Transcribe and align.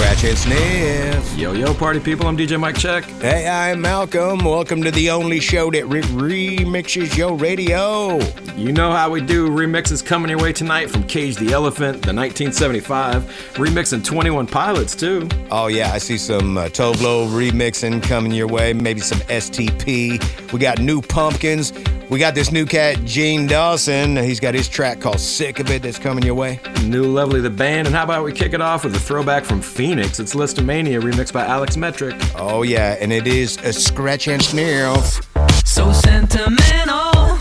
Scratch 0.00 0.24
and 0.24 0.38
sniff. 0.38 1.36
Yo, 1.38 1.52
yo, 1.52 1.74
party 1.74 2.00
people, 2.00 2.26
I'm 2.26 2.34
DJ 2.34 2.58
Mike 2.58 2.78
Check. 2.78 3.04
Hey, 3.20 3.46
I'm 3.46 3.82
Malcolm. 3.82 4.42
Welcome 4.42 4.82
to 4.82 4.90
the 4.90 5.10
only 5.10 5.40
show 5.40 5.70
that 5.72 5.86
re- 5.88 6.00
remixes 6.00 7.14
your 7.18 7.36
radio. 7.36 8.18
You 8.56 8.72
know 8.72 8.92
how 8.92 9.10
we 9.10 9.20
do. 9.20 9.50
Remixes 9.50 10.02
coming 10.02 10.30
your 10.30 10.38
way 10.38 10.54
tonight 10.54 10.88
from 10.88 11.06
Cage 11.06 11.36
the 11.36 11.52
Elephant, 11.52 12.00
the 12.00 12.14
1975. 12.14 13.24
Remixing 13.56 14.02
21 14.02 14.46
Pilots, 14.46 14.96
too. 14.96 15.28
Oh, 15.50 15.66
yeah, 15.66 15.92
I 15.92 15.98
see 15.98 16.16
some 16.16 16.56
uh, 16.56 16.68
Tove 16.68 17.02
Lo 17.02 17.26
remixing 17.26 18.02
coming 18.02 18.32
your 18.32 18.48
way. 18.48 18.72
Maybe 18.72 19.00
some 19.00 19.18
STP. 19.18 20.50
We 20.50 20.58
got 20.58 20.78
new 20.78 21.02
pumpkins. 21.02 21.74
We 22.08 22.18
got 22.18 22.34
this 22.34 22.50
new 22.50 22.66
cat, 22.66 23.04
Gene 23.04 23.46
Dawson. 23.46 24.16
He's 24.16 24.40
got 24.40 24.52
his 24.52 24.68
track 24.68 24.98
called 24.98 25.20
Sick 25.20 25.60
of 25.60 25.70
It 25.70 25.82
that's 25.82 25.98
coming 25.98 26.24
your 26.24 26.34
way. 26.34 26.58
New 26.82 27.04
Lovely 27.04 27.40
the 27.40 27.50
Band. 27.50 27.86
And 27.86 27.94
how 27.94 28.02
about 28.02 28.24
we 28.24 28.32
kick 28.32 28.52
it 28.52 28.60
off 28.60 28.82
with 28.82 28.96
a 28.96 28.98
throwback 28.98 29.44
from 29.44 29.60
Phoenix? 29.60 29.89
It's 29.98 30.34
Lisztomania, 30.34 31.00
remixed 31.00 31.32
by 31.32 31.44
Alex 31.44 31.76
Metric. 31.76 32.14
Oh, 32.36 32.62
yeah, 32.62 32.96
and 33.00 33.12
it 33.12 33.26
is 33.26 33.56
a 33.64 33.72
scratch 33.72 34.28
and 34.28 34.40
sniff. 34.40 35.20
So 35.64 35.92
sentimental, 35.92 37.38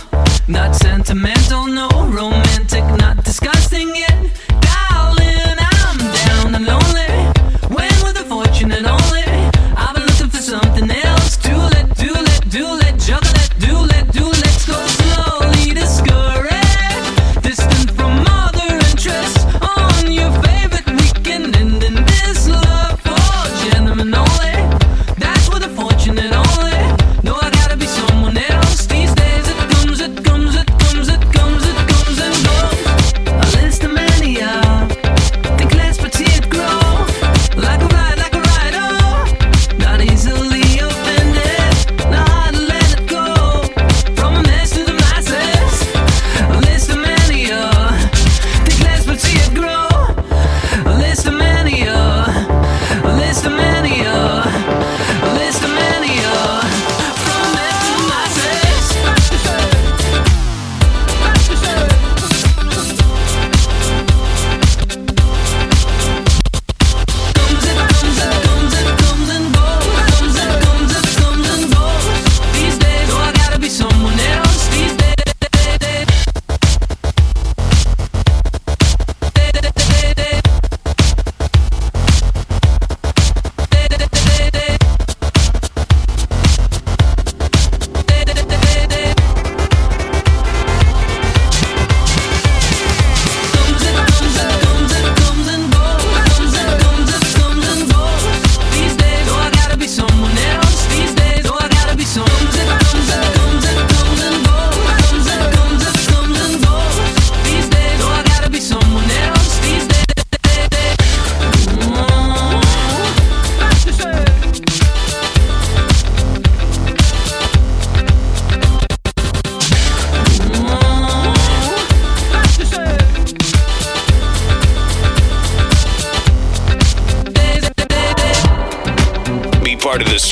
not 0.47 0.75
sentimental, 0.75 1.67
no 1.67 1.89
romantic, 2.09 2.83
not 2.99 3.23
disgusting 3.23 3.95
yet. 3.95 4.08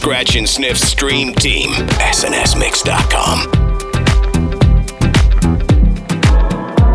Scratch 0.08 0.38
and 0.38 0.48
Sniff 0.48 0.78
stream 0.78 1.36
team. 1.36 1.70
SNSMix.com. 2.00 3.40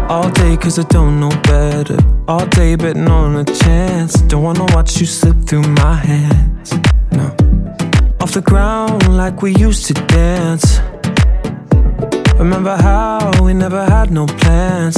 All 0.09 0.31
day 0.31 0.57
cause 0.57 0.79
I 0.79 0.85
don't 0.85 1.21
know 1.21 1.29
better. 1.43 1.99
All 2.27 2.47
day 2.47 2.75
betting 2.75 3.09
on 3.09 3.37
a 3.37 3.45
chance. 3.45 4.15
Don't 4.15 4.43
wanna 4.43 4.65
watch 4.75 4.99
you 4.99 5.05
slip 5.05 5.37
through 5.45 5.65
my 5.85 5.95
hands. 5.95 6.73
No. 7.11 7.27
Off 8.23 8.33
the 8.33 8.41
ground 8.41 9.15
like 9.15 9.43
we 9.43 9.55
used 9.57 9.85
to 9.89 9.93
dance. 10.07 10.79
Remember 12.39 12.75
how 12.77 13.31
we 13.45 13.53
never 13.53 13.85
had 13.85 14.11
no 14.11 14.25
plans. 14.27 14.97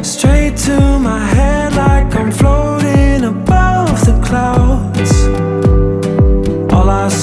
Straight 0.00 0.56
to 0.68 0.80
my 1.00 1.22
head 1.36 1.74
like 1.74 2.16
I'm 2.16 2.32
floating 2.32 3.24
above 3.24 4.06
the 4.06 4.18
clouds. 4.24 5.13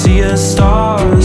See 0.02 0.18
a 0.18 0.36
stars. 0.36 1.21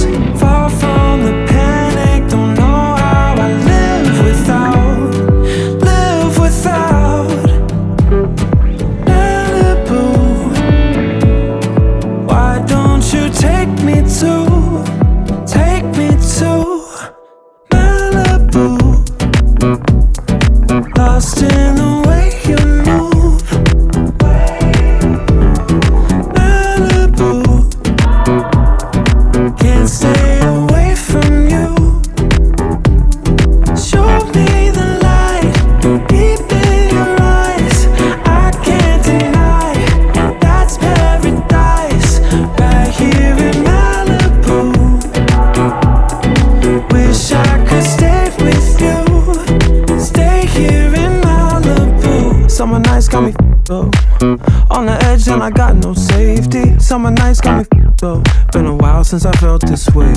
I 55.48 55.50
got 55.50 55.78
no 55.78 55.94
safety. 55.94 56.78
Summer 56.78 57.10
nights 57.10 57.40
got 57.40 57.60
me 57.60 57.66
f***ed 57.72 58.04
up. 58.04 58.52
Been 58.52 58.66
a 58.66 58.76
while 58.76 59.06
since 59.06 59.26
I 59.26 59.32
felt 59.38 59.66
this 59.66 59.88
way. 59.92 60.14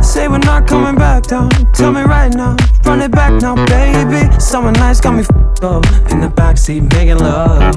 Say 0.00 0.28
we're 0.28 0.38
not 0.38 0.66
coming 0.66 0.94
back 0.94 1.24
down. 1.24 1.50
Tell 1.74 1.92
me 1.92 2.00
right 2.00 2.32
now. 2.32 2.56
Run 2.86 3.02
it 3.02 3.10
back 3.10 3.34
now, 3.42 3.54
baby. 3.66 4.32
Summer 4.40 4.72
nights 4.72 4.98
got 4.98 5.12
me 5.12 5.20
f***ed 5.20 5.62
up. 5.62 5.84
In 6.10 6.20
the 6.22 6.32
backseat 6.34 6.90
making 6.94 7.18
love. 7.18 7.74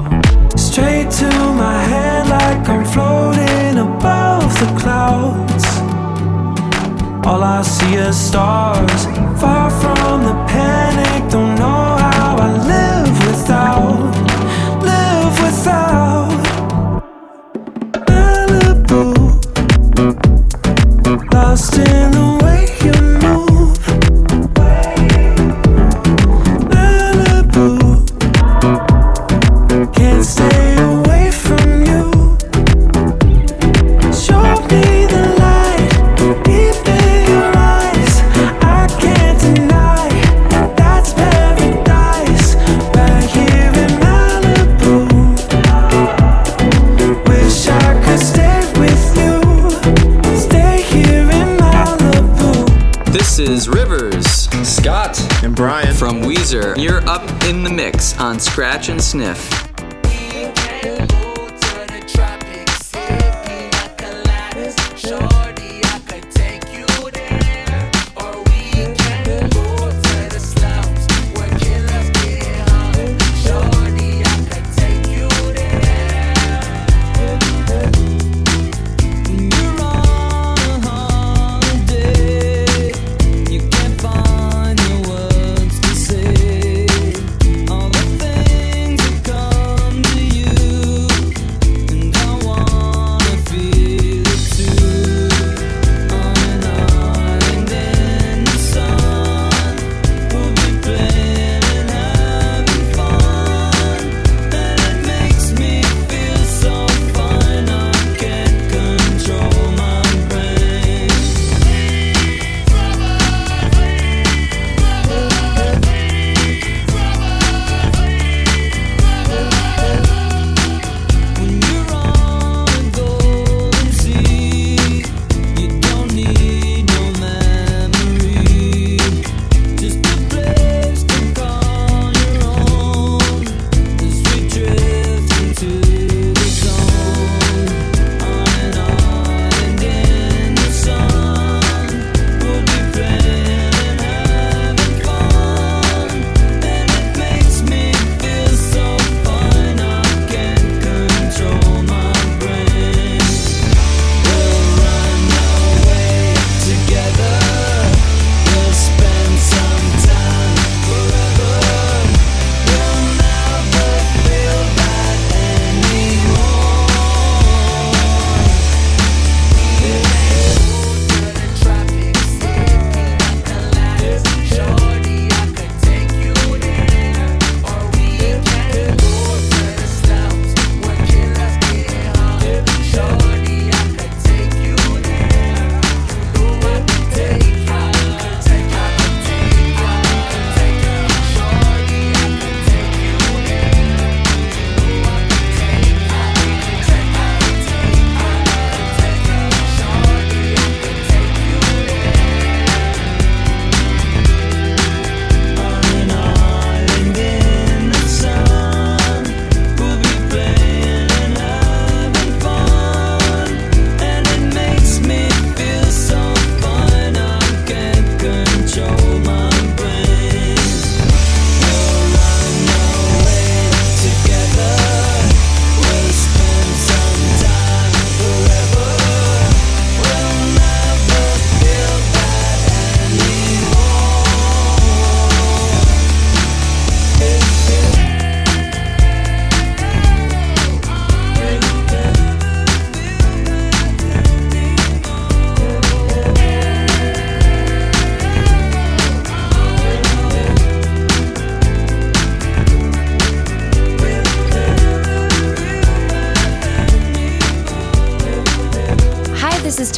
Straight 0.58 1.10
to 1.20 1.28
my 1.52 1.82
head 1.82 2.28
like 2.30 2.66
I'm 2.66 2.86
floating 2.86 3.76
above 3.76 4.50
the 4.58 4.74
clouds. 4.80 5.66
All 7.26 7.42
I 7.42 7.60
see 7.60 7.96
is 7.96 8.16
stars 8.16 9.04
far 9.38 9.68
from 9.68 10.24
the 10.24 10.43
lost 21.54 21.78
in 21.78 22.10
the 22.10 22.33
Scratch 58.54 58.88
and 58.88 59.02
Sniff. 59.02 59.63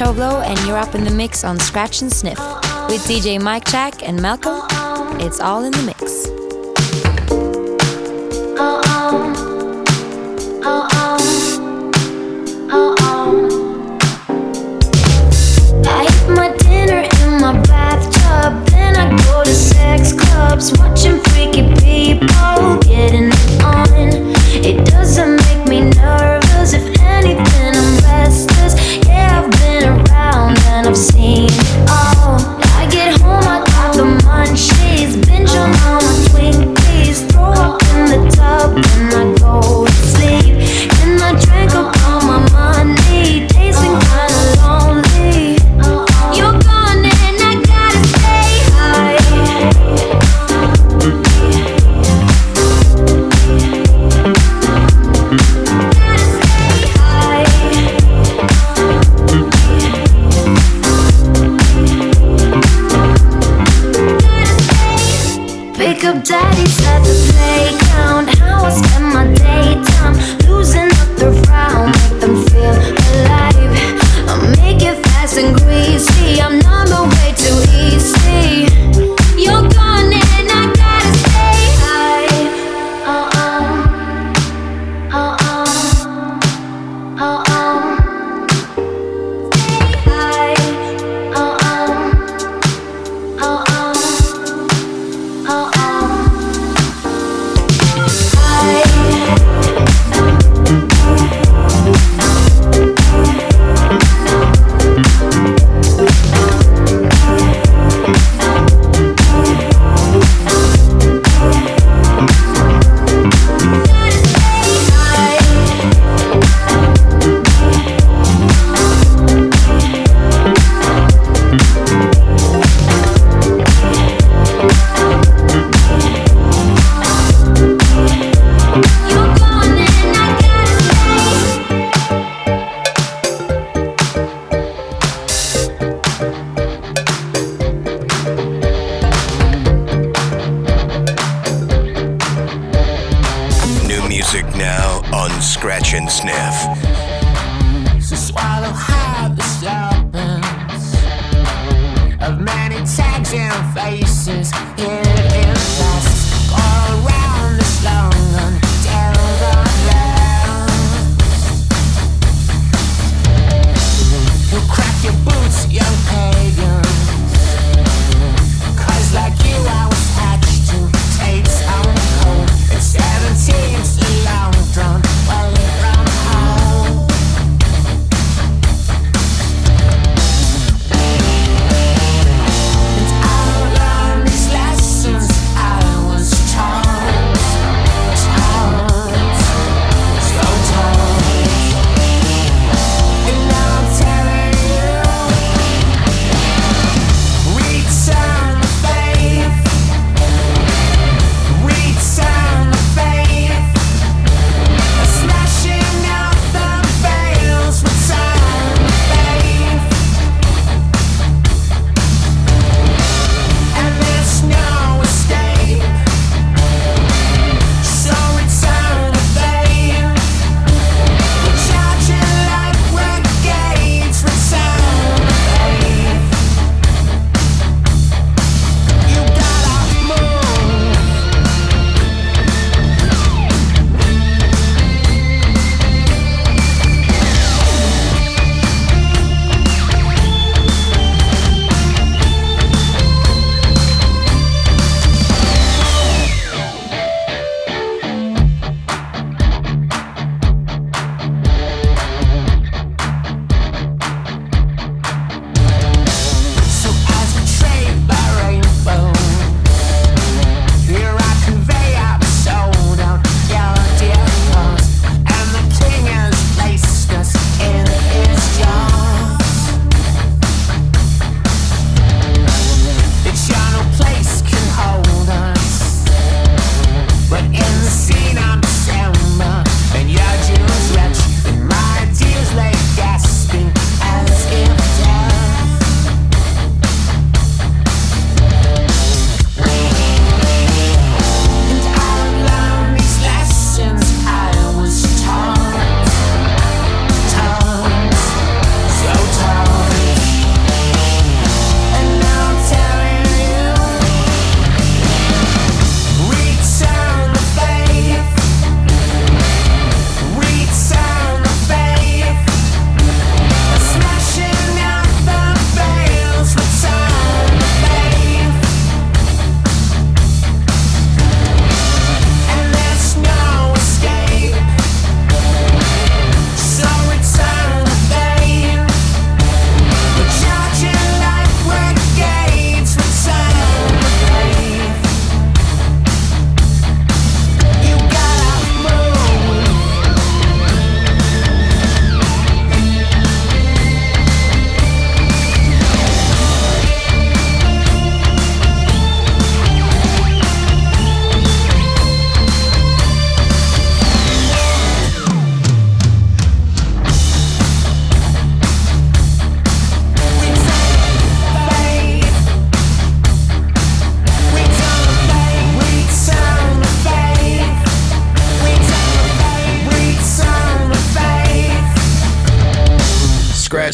And 0.09 0.57
you're 0.69 0.77
up 0.77 0.95
in 0.95 1.03
the 1.03 1.11
mix 1.11 1.43
on 1.43 1.59
Scratch 1.59 2.01
and 2.01 2.13
Sniff. 2.13 2.39
With 2.89 3.03
DJ 3.09 3.41
Mike 3.41 3.65
Check 3.65 4.07
and 4.07 4.23
Malcolm, 4.23 4.61
it's 5.21 5.41
all 5.41 5.65
in 5.65 5.73
the 5.73 5.83
mix. 5.83 5.96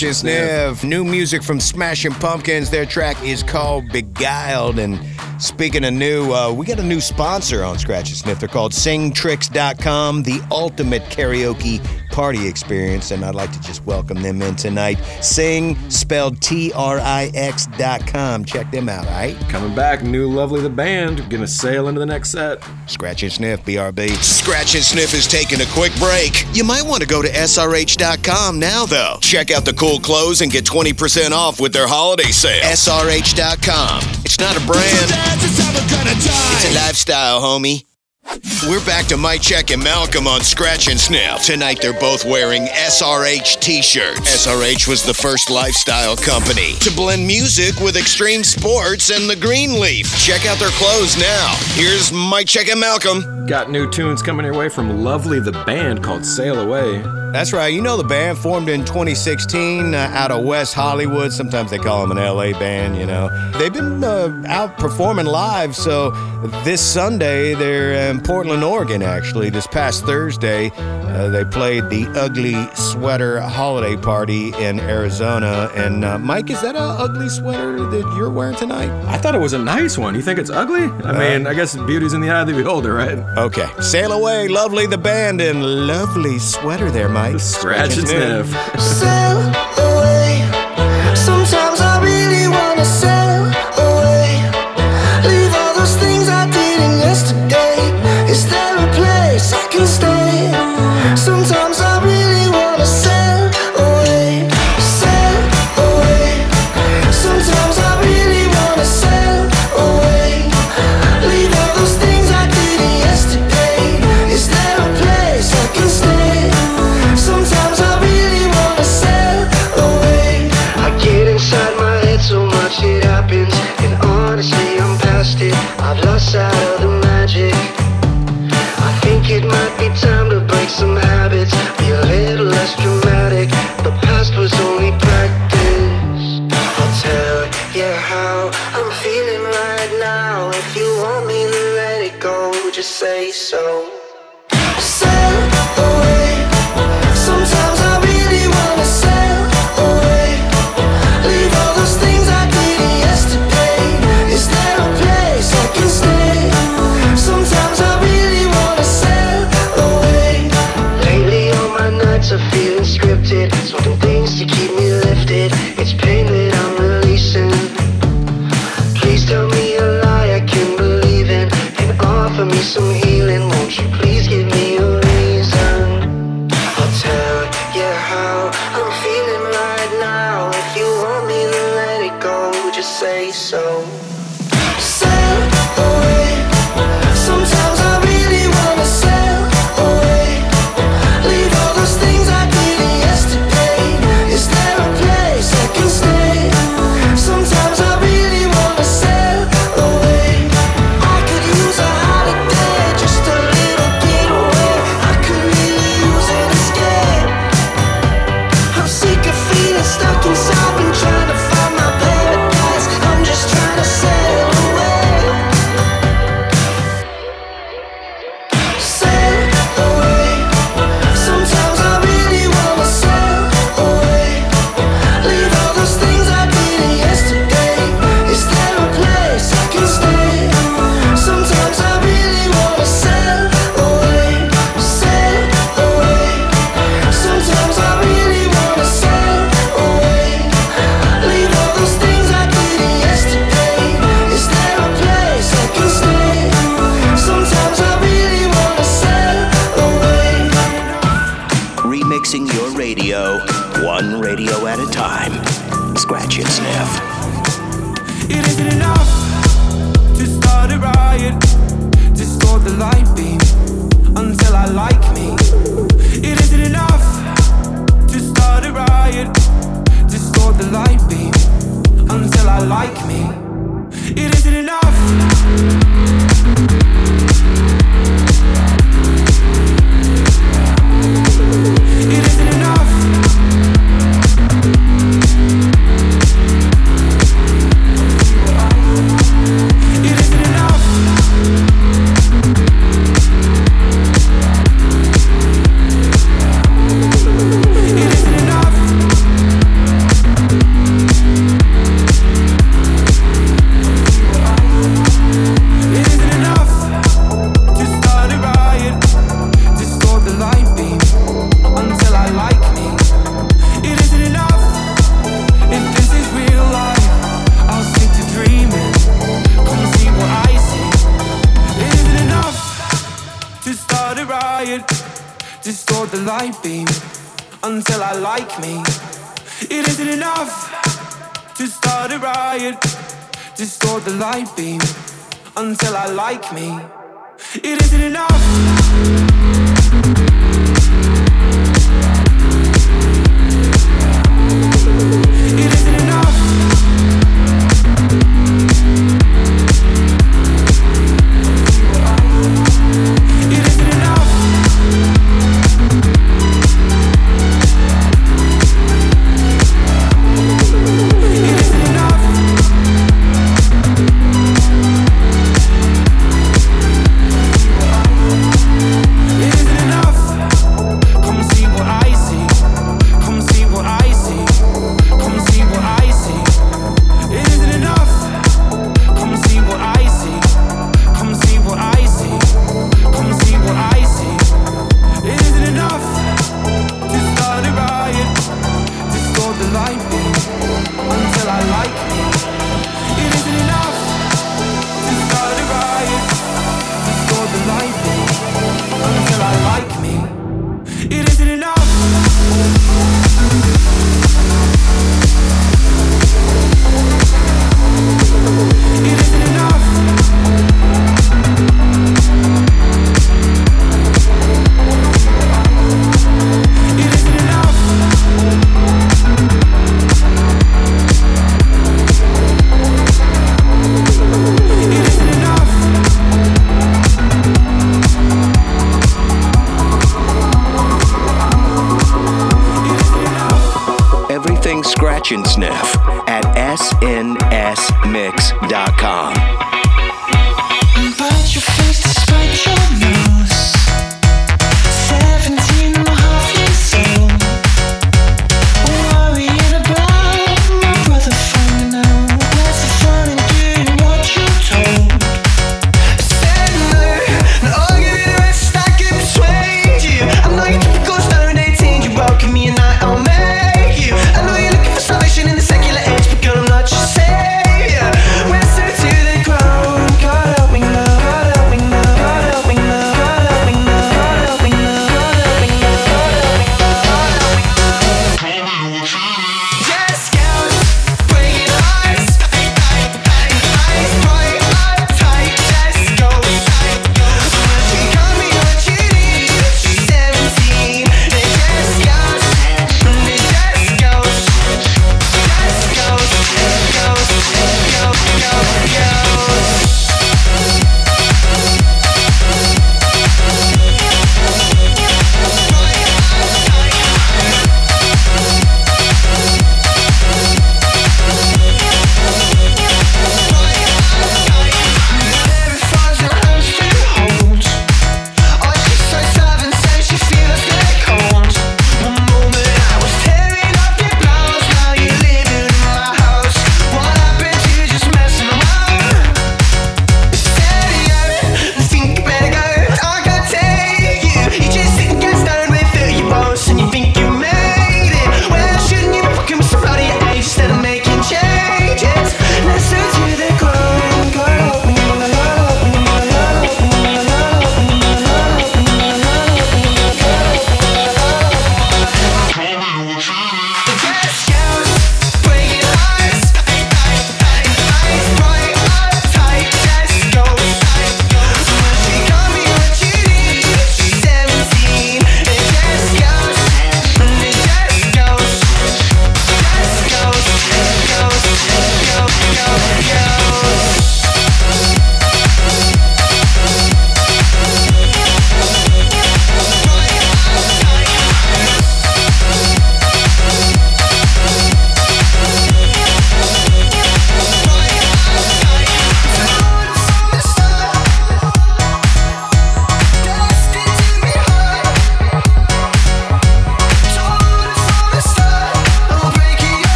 Scratch 0.00 0.08
and 0.08 0.16
Sniff. 0.16 0.84
New 0.84 1.04
music 1.04 1.42
from 1.42 1.60
Smashing 1.60 2.12
Pumpkins. 2.12 2.70
Their 2.70 2.86
track 2.86 3.22
is 3.22 3.42
called 3.42 3.92
Beguiled. 3.92 4.78
And 4.78 4.98
speaking 5.38 5.84
of 5.84 5.92
new, 5.92 6.32
uh, 6.32 6.50
we 6.52 6.64
got 6.64 6.78
a 6.78 6.82
new 6.82 7.00
sponsor 7.00 7.62
on 7.62 7.78
Scratch 7.78 8.08
and 8.08 8.16
Sniff. 8.16 8.40
They're 8.40 8.48
called 8.48 8.72
singtrix.com, 8.72 10.22
the 10.22 10.40
ultimate 10.50 11.02
karaoke 11.04 11.84
party 12.10 12.46
experience. 12.46 13.10
And 13.10 13.24
I'd 13.24 13.34
like 13.34 13.52
to 13.52 13.60
just 13.60 13.84
welcome 13.86 14.22
them 14.22 14.42
in 14.42 14.56
tonight. 14.56 14.96
Sing, 15.22 15.76
spelled 15.90 16.40
T 16.40 16.72
R 16.72 16.98
I 16.98 17.30
X 17.34 17.66
dot 17.78 18.06
com. 18.06 18.44
Check 18.44 18.70
them 18.70 18.88
out, 18.88 19.06
all 19.06 19.12
right? 19.12 19.36
Coming 19.48 19.74
back, 19.74 20.02
new 20.02 20.28
Lovely 20.28 20.60
the 20.60 20.70
Band. 20.70 21.28
Gonna 21.30 21.46
sail 21.46 21.88
into 21.88 22.00
the 22.00 22.06
next 22.06 22.30
set. 22.30 22.62
Scratch 22.86 23.22
and 23.22 23.32
Sniff, 23.32 23.64
BRB. 23.64 24.10
Scratch 24.22 24.74
and 24.74 24.84
Sniff 24.84 25.14
is 25.14 25.26
taking 25.26 25.60
a 25.60 25.66
quick 25.72 25.94
break. 25.98 26.44
You 26.52 26.64
might 26.64 26.82
want 26.82 27.02
to 27.02 27.08
go 27.08 27.22
to 27.22 27.28
SRH.com 27.28 28.58
now, 28.58 28.86
though. 28.86 29.16
Check 29.20 29.50
out 29.50 29.64
the 29.64 29.72
cool 29.74 29.98
clothes 30.00 30.40
and 30.40 30.50
get 30.50 30.64
20% 30.64 31.32
off 31.32 31.60
with 31.60 31.72
their 31.72 31.88
holiday 31.88 32.30
sale. 32.30 32.62
SRH.com. 32.62 34.02
It's 34.24 34.38
not 34.38 34.56
a 34.56 34.66
brand, 34.66 35.10
it's 35.10 36.70
a 36.70 36.74
lifestyle, 36.74 37.40
homie. 37.40 37.89
We're 38.68 38.84
back 38.86 39.06
to 39.06 39.16
Mike 39.16 39.42
Check 39.42 39.72
and 39.72 39.82
Malcolm 39.82 40.28
on 40.28 40.42
Scratch 40.42 40.88
and 40.88 41.00
Sniff. 41.00 41.44
Tonight 41.44 41.78
they're 41.82 41.98
both 41.98 42.24
wearing 42.24 42.66
SRH 42.66 43.58
t-shirts. 43.60 44.46
SRH 44.46 44.86
was 44.86 45.02
the 45.02 45.14
first 45.14 45.50
lifestyle 45.50 46.16
company 46.16 46.74
to 46.74 46.92
blend 46.94 47.26
music 47.26 47.80
with 47.80 47.96
extreme 47.96 48.44
sports 48.44 49.10
and 49.10 49.28
the 49.28 49.34
green 49.34 49.80
leaf. 49.80 50.06
Check 50.16 50.46
out 50.46 50.60
their 50.60 50.70
clothes 50.70 51.18
now. 51.18 51.56
Here's 51.74 52.12
Mike 52.12 52.46
Check 52.46 52.68
and 52.68 52.78
Malcolm. 52.78 53.46
Got 53.46 53.70
new 53.70 53.90
tunes 53.90 54.22
coming 54.22 54.46
your 54.46 54.54
way 54.54 54.68
from 54.68 55.02
Lovely 55.02 55.40
the 55.40 55.52
Band 55.64 56.04
called 56.04 56.24
Sail 56.24 56.60
Away. 56.60 57.02
That's 57.32 57.52
right. 57.52 57.68
You 57.68 57.80
know 57.80 57.96
the 57.96 58.02
band 58.02 58.38
formed 58.38 58.68
in 58.68 58.84
2016 58.84 59.94
uh, 59.94 59.98
out 60.12 60.32
of 60.32 60.44
West 60.44 60.74
Hollywood. 60.74 61.32
Sometimes 61.32 61.70
they 61.70 61.78
call 61.78 62.04
them 62.04 62.16
an 62.16 62.24
LA 62.24 62.50
band, 62.58 62.96
you 62.96 63.06
know. 63.06 63.28
They've 63.56 63.72
been 63.72 64.02
uh, 64.02 64.42
out 64.46 64.76
performing 64.78 65.26
live, 65.26 65.76
so 65.76 66.10
this 66.64 66.80
Sunday 66.80 67.54
they're 67.54 68.10
um, 68.10 68.19
Portland, 68.20 68.62
Oregon, 68.62 69.02
actually. 69.02 69.50
This 69.50 69.66
past 69.66 70.04
Thursday, 70.04 70.70
uh, 70.76 71.28
they 71.28 71.44
played 71.44 71.88
the 71.90 72.06
Ugly 72.14 72.54
Sweater 72.74 73.40
Holiday 73.40 73.96
Party 73.96 74.54
in 74.58 74.78
Arizona. 74.80 75.70
And 75.74 76.04
uh, 76.04 76.18
Mike, 76.18 76.50
is 76.50 76.60
that 76.62 76.76
an 76.76 76.82
ugly 76.82 77.28
sweater 77.28 77.84
that 77.86 78.14
you're 78.16 78.30
wearing 78.30 78.56
tonight? 78.56 78.90
I 79.06 79.18
thought 79.18 79.34
it 79.34 79.40
was 79.40 79.52
a 79.52 79.58
nice 79.58 79.98
one. 79.98 80.14
You 80.14 80.22
think 80.22 80.38
it's 80.38 80.50
ugly? 80.50 80.82
I 80.82 81.10
uh, 81.10 81.18
mean, 81.18 81.46
I 81.46 81.54
guess 81.54 81.76
beauty's 81.76 82.12
in 82.12 82.20
the 82.20 82.30
eye 82.30 82.42
of 82.42 82.46
the 82.46 82.54
beholder, 82.54 82.94
right? 82.94 83.18
Okay. 83.36 83.68
Sail 83.80 84.12
away, 84.12 84.48
lovely 84.48 84.86
the 84.86 84.98
band, 84.98 85.40
and 85.40 85.64
lovely 85.64 86.38
sweater 86.38 86.90
there, 86.90 87.08
Mike. 87.08 87.40
Scratch 87.40 87.98
and 87.98 88.08
sniff. 88.08 88.46
Sail 88.80 89.89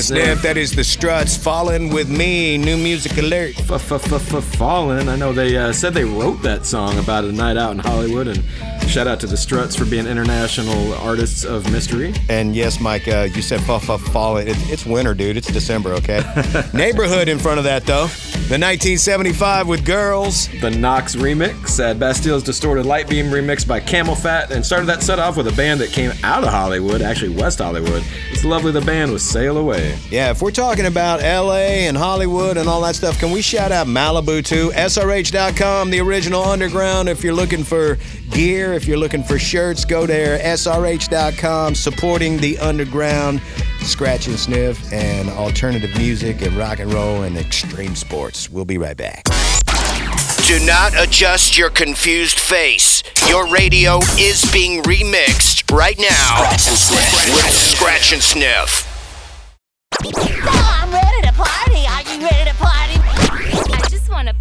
Sniff. 0.00 0.42
That 0.42 0.56
is 0.56 0.74
the 0.74 0.84
Struts. 0.84 1.36
Falling 1.36 1.92
with 1.92 2.08
me. 2.08 2.56
New 2.58 2.76
music 2.76 3.16
alert. 3.18 3.54
Fallen. 4.40 5.08
I 5.08 5.16
know 5.16 5.32
they 5.32 5.56
uh, 5.56 5.72
said 5.72 5.94
they 5.94 6.04
wrote 6.04 6.42
that 6.42 6.64
song 6.66 6.98
about 6.98 7.24
a 7.24 7.32
night 7.32 7.56
out 7.56 7.72
in 7.72 7.78
Hollywood, 7.78 8.28
and 8.28 8.42
shout 8.92 9.06
out 9.06 9.18
to 9.18 9.26
the 9.26 9.38
Struts 9.38 9.74
for 9.74 9.86
being 9.86 10.06
international 10.06 10.92
artists 10.96 11.44
of 11.44 11.72
mystery. 11.72 12.12
And 12.28 12.54
yes, 12.54 12.78
Mike, 12.78 13.08
uh, 13.08 13.26
you 13.32 13.40
said 13.40 13.62
fa 13.62 13.80
fa 13.80 13.96
falling. 13.96 14.48
It's, 14.48 14.70
it's 14.70 14.84
winter, 14.84 15.14
dude. 15.14 15.38
It's 15.38 15.50
December, 15.50 15.94
okay? 15.94 16.22
Neighborhood 16.74 17.30
in 17.30 17.38
front 17.38 17.56
of 17.56 17.64
that, 17.64 17.86
though. 17.86 18.08
The 18.52 18.58
1975 18.58 19.66
with 19.66 19.86
girls. 19.86 20.48
The 20.60 20.70
Knocks 20.70 21.16
remix, 21.16 21.80
at 21.80 21.98
Bastille's 21.98 22.42
Distorted 22.42 22.84
Light 22.84 23.08
Beam 23.08 23.26
remix 23.26 23.66
by 23.66 23.80
CamelPhat, 23.80 24.50
and 24.50 24.66
started 24.66 24.84
that 24.86 25.02
set 25.02 25.18
off 25.18 25.38
with 25.38 25.48
a 25.48 25.52
band 25.52 25.80
that 25.80 25.88
came 25.88 26.12
out 26.22 26.44
of 26.44 26.50
Hollywood, 26.50 27.00
actually 27.00 27.34
West 27.34 27.60
Hollywood. 27.60 28.04
It's 28.30 28.44
lovely 28.44 28.72
the 28.72 28.82
band 28.82 29.10
was 29.10 29.22
Sail 29.22 29.56
Away. 29.56 29.96
Yeah, 30.10 30.32
if 30.32 30.42
we're 30.42 30.50
talking 30.50 30.84
about 30.84 31.20
LA 31.20 31.86
and 31.88 31.96
Hollywood 31.96 32.58
and 32.58 32.68
all 32.68 32.82
that 32.82 32.96
stuff, 32.96 33.18
can 33.18 33.30
we 33.30 33.40
shout 33.40 33.72
out 33.72 33.86
Malibu 33.86 34.44
too? 34.44 34.68
SRH.com, 34.74 35.90
the 35.90 36.00
original 36.00 36.42
underground. 36.42 37.08
If 37.08 37.24
you're 37.24 37.32
looking 37.32 37.64
for 37.64 37.96
gear, 38.32 38.72
if 38.72 38.86
you're 38.86 38.96
looking 38.96 39.22
for 39.22 39.38
shirts, 39.38 39.84
go 39.84 40.06
there. 40.06 40.38
SRH.com, 40.38 41.74
supporting 41.74 42.38
the 42.38 42.58
underground, 42.58 43.40
scratch 43.82 44.26
and 44.26 44.38
sniff, 44.38 44.92
and 44.92 45.28
alternative 45.30 45.90
music 45.96 46.42
and 46.42 46.52
rock 46.54 46.78
and 46.78 46.92
roll 46.92 47.22
and 47.22 47.36
extreme 47.36 47.94
sports. 47.94 48.50
We'll 48.50 48.64
be 48.64 48.78
right 48.78 48.96
back. 48.96 49.24
Do 50.46 50.58
not 50.66 50.92
adjust 50.98 51.56
your 51.56 51.70
confused 51.70 52.38
face. 52.38 53.02
Your 53.28 53.48
radio 53.52 54.00
is 54.18 54.44
being 54.52 54.82
remixed 54.82 55.72
right 55.74 55.98
now 55.98 56.50
Scratch 56.56 57.26
and 57.26 57.34
with 57.34 57.52
Scratch 57.52 58.12
and 58.12 58.22
Sniff. 58.22 58.88
I'm 60.02 60.92
ready 60.92 61.26
to 61.26 61.32
party. 61.32 61.86
Are 61.86 62.02
you 62.02 62.26
ready 62.26 62.50
to 62.50 62.56
party? 62.56 62.81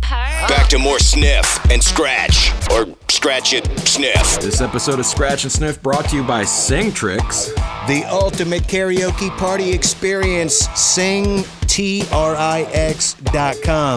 Back 0.02 0.68
to 0.70 0.80
more 0.80 1.00
Sniff 1.00 1.60
and 1.72 1.82
Scratch, 1.84 2.52
or 2.72 2.88
Scratch 3.10 3.54
it, 3.54 3.66
Sniff. 3.88 4.42
This 4.42 4.62
episode 4.62 5.00
of 5.00 5.06
Scratch 5.06 5.44
and 5.44 5.52
Sniff 5.52 5.82
brought 5.82 6.10
to 6.10 6.16
you 6.16 6.24
by 6.24 6.44
Singtrix. 6.44 7.54
The 7.88 8.04
ultimate 8.10 8.64
karaoke 8.64 9.30
party 9.38 9.72
experience. 9.72 10.56
Sing 10.76 11.44
T-R-I-X.com. 11.68 12.06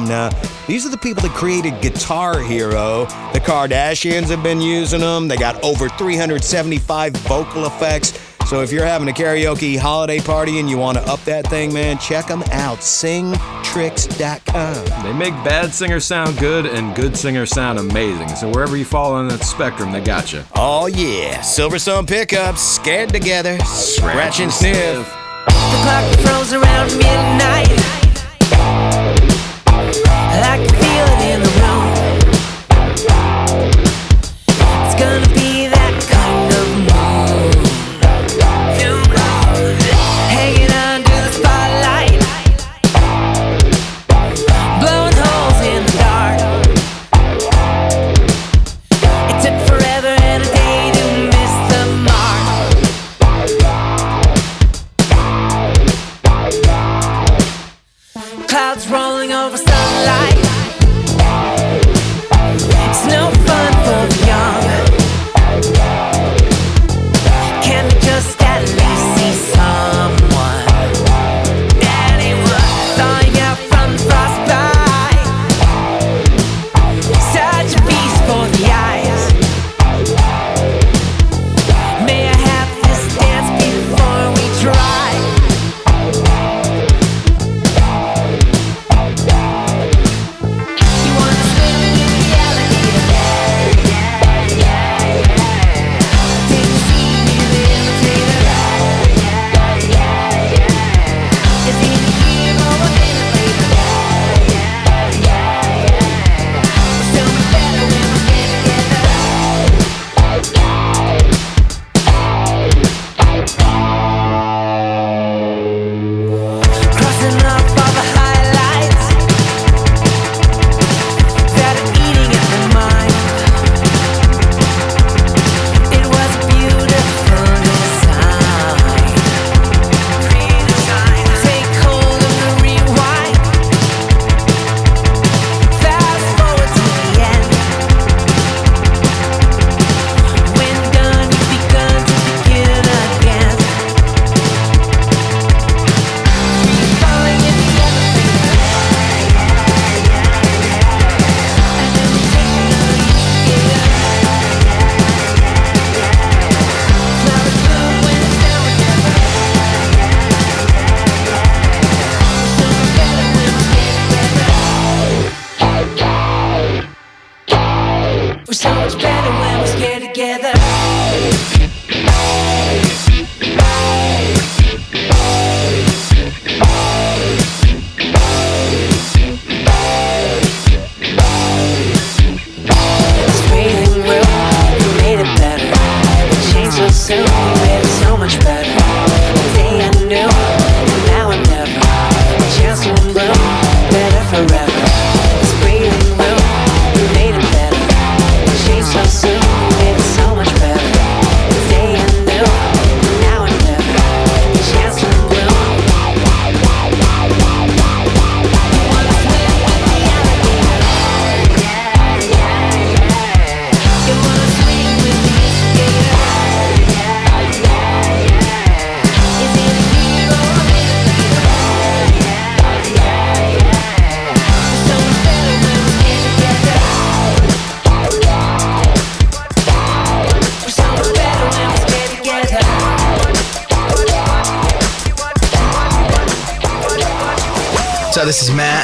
Now, 0.06 0.30
these 0.66 0.86
are 0.86 0.90
the 0.90 0.98
people 0.98 1.22
that 1.22 1.32
created 1.32 1.80
Guitar 1.80 2.38
Hero. 2.40 3.06
The 3.32 3.40
Kardashians 3.40 4.28
have 4.28 4.42
been 4.42 4.60
using 4.60 5.00
them. 5.00 5.26
They 5.26 5.36
got 5.36 5.62
over 5.64 5.88
375 5.88 7.16
vocal 7.16 7.66
effects. 7.66 8.12
So 8.46 8.60
if 8.60 8.70
you're 8.70 8.84
having 8.84 9.08
a 9.08 9.12
karaoke 9.12 9.78
holiday 9.78 10.20
party 10.20 10.60
and 10.60 10.68
you 10.68 10.76
want 10.76 10.98
to 10.98 11.04
up 11.04 11.24
that 11.24 11.46
thing, 11.48 11.72
man, 11.72 11.96
check 11.98 12.26
them 12.26 12.42
out. 12.52 12.78
Singtrix.com. 12.78 14.84
They 15.02 15.12
make 15.12 15.32
bad 15.44 15.72
singers 15.72 16.04
sound 16.04 16.38
good 16.38 16.66
and 16.66 16.94
good 16.94 17.16
singers 17.16 17.50
sound 17.50 17.78
amazing. 17.78 18.28
So 18.36 18.50
wherever 18.50 18.76
you 18.76 18.84
fall 18.84 19.14
on 19.14 19.28
that 19.28 19.42
spectrum, 19.44 19.92
they 19.92 20.02
got 20.02 20.30
you. 20.32 20.42
Oh 20.54 20.86
yeah, 20.86 21.38
Silversun 21.38 22.06
Pickups, 22.06 22.60
scared 22.60 23.08
together, 23.10 23.58
scratch 23.60 24.40
and 24.40 24.52
sniff. 24.52 25.08
The 25.46 25.80
clock 25.82 26.04
throws 26.20 26.52
around 26.52 26.90
midnight. 26.98 27.70
I 30.46 30.58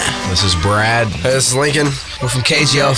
Matt. 0.01 0.31
This 0.31 0.45
is 0.45 0.55
Brad. 0.57 1.09
Hey, 1.09 1.31
this 1.31 1.49
is 1.49 1.57
Lincoln. 1.57 1.87
We're 2.23 2.29
from 2.29 2.43
KGL 2.43 2.97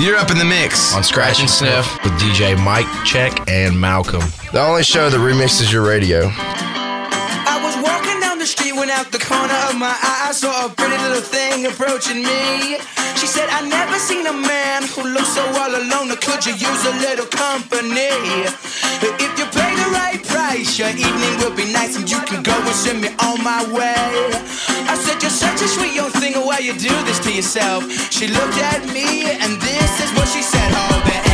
You're 0.00 0.16
up 0.16 0.30
in 0.30 0.38
the 0.38 0.44
mix 0.44 0.94
on 0.94 1.02
Scratch 1.02 1.40
and 1.40 1.48
Sniff 1.48 1.86
with 2.04 2.12
DJ 2.20 2.56
Mike 2.62 2.86
Check 3.04 3.48
and 3.48 3.78
Malcolm. 3.78 4.22
The 4.52 4.60
only 4.60 4.82
show 4.82 5.10
that 5.10 5.18
remixes 5.18 5.72
your 5.72 5.86
radio. 5.86 6.30
I 6.32 7.60
was 7.62 7.76
walking 7.82 8.20
down 8.20 8.38
the 8.38 8.46
street 8.46 8.74
when 8.74 8.90
out 8.90 9.12
the 9.12 9.18
corner 9.18 9.56
of 9.68 9.76
my 9.78 9.92
eye 9.92 10.28
I 10.28 10.32
saw 10.32 10.66
a 10.66 10.68
pretty 10.68 10.96
little 10.98 11.22
thing 11.22 11.66
approaching 11.66 12.22
me. 12.24 12.78
She 13.16 13.26
said, 13.26 13.48
I 13.50 13.62
never 13.68 13.98
seen 13.98 14.26
a 14.26 14.32
man 14.32 14.82
who 14.82 15.06
looks 15.06 15.34
so 15.34 15.44
all 15.46 15.70
alone. 15.70 16.10
Could 16.18 16.44
you 16.44 16.54
use 16.54 16.82
a 16.84 16.94
little 16.98 17.26
company? 17.26 18.10
If 18.98 19.38
you 19.38 19.46
pay 19.46 19.72
the 19.78 19.88
right 19.94 20.20
price, 20.26 20.78
your 20.78 20.90
evening 20.90 21.34
will 21.38 21.54
be 21.54 21.70
nice 21.72 21.96
and 21.96 22.10
you 22.10 22.18
can 22.26 22.42
go 22.42 22.52
and 22.52 22.74
send 22.74 23.00
me 23.00 23.08
on 23.22 23.38
my 23.44 23.62
way. 23.70 24.32
I 24.90 24.96
said, 24.98 25.22
You're 25.22 25.30
such 25.30 25.62
a 25.62 25.68
sweet 25.68 25.94
young 25.94 26.10
why 26.52 26.58
you 26.58 26.74
do 26.74 26.94
this 27.04 27.18
to 27.18 27.32
yourself. 27.32 27.82
She 28.12 28.26
looked 28.26 28.58
at 28.58 28.84
me, 28.92 29.24
and 29.42 29.58
this 29.58 29.92
is 30.04 30.10
what 30.12 30.28
she 30.28 30.42
said, 30.42 30.70
Hold 30.70 31.02
oh, 31.02 31.31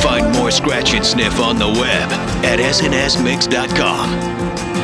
Find 0.00 0.32
more 0.34 0.50
Scratch 0.50 0.94
and 0.94 1.04
Sniff 1.04 1.40
on 1.40 1.58
the 1.58 1.68
web 1.68 2.10
at 2.44 2.58
snsmix.com. 2.58 4.77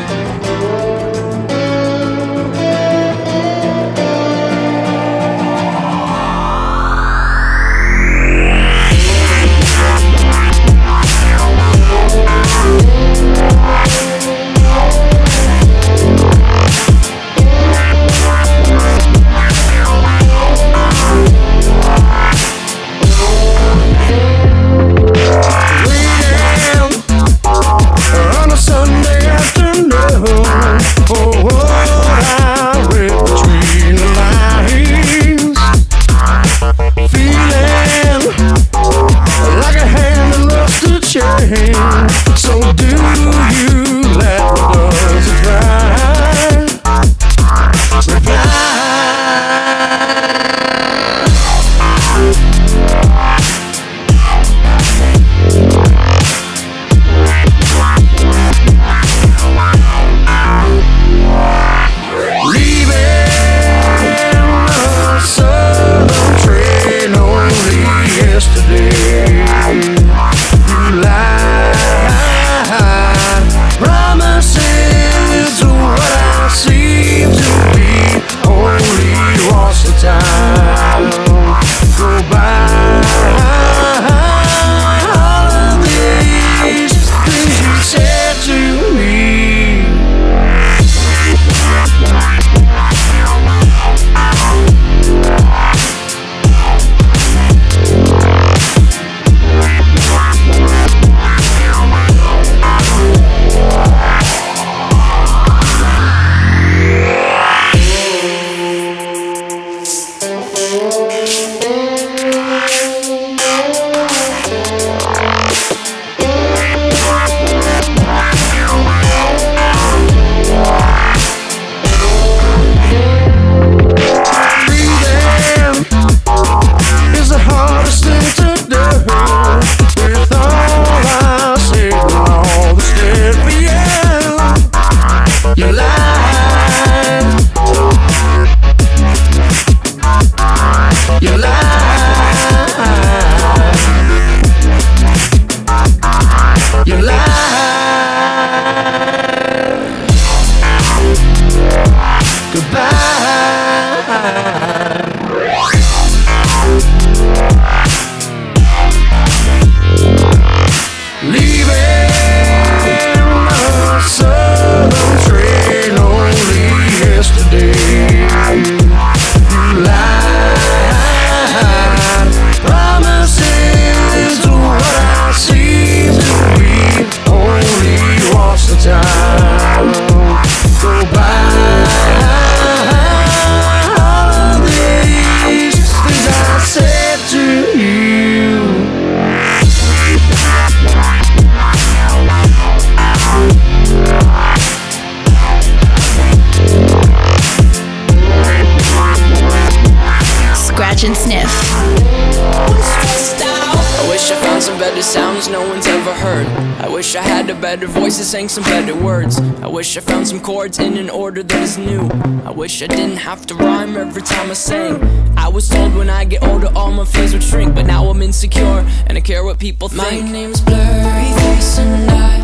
better 207.64 207.86
voices 207.86 208.28
sang 208.28 208.46
some 208.46 208.62
better 208.64 208.94
words. 208.94 209.40
I 209.62 209.68
wish 209.68 209.96
I 209.96 210.00
found 210.00 210.28
some 210.28 210.38
chords 210.38 210.78
in 210.78 210.98
an 210.98 211.08
order 211.08 211.42
that 211.42 211.62
is 211.62 211.78
new. 211.78 212.06
I 212.44 212.50
wish 212.50 212.82
I 212.82 212.86
didn't 212.88 213.16
have 213.16 213.46
to 213.46 213.54
rhyme 213.54 213.96
every 213.96 214.20
time 214.20 214.50
I 214.50 214.52
sang. 214.52 215.02
I 215.38 215.48
was 215.48 215.70
told 215.70 215.94
when 215.94 216.10
I 216.10 216.26
get 216.26 216.42
older 216.42 216.68
all 216.76 216.90
my 216.90 217.06
fears 217.06 217.32
would 217.32 217.42
shrink, 217.42 217.74
but 217.74 217.86
now 217.86 218.04
I'm 218.10 218.20
insecure 218.20 218.84
and 219.06 219.16
I 219.16 219.22
care 219.22 219.44
what 219.44 219.58
people 219.58 219.88
think. 219.88 220.26
My 220.26 220.30
name's 220.30 220.60
Blurryface 220.60 221.78
and 221.78 222.10
I 222.10 222.43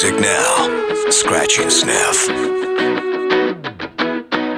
music 0.00 0.20
now. 0.20 1.10
Scratchy 1.10 1.62
and 1.62 1.72
Sniff. 1.72 2.28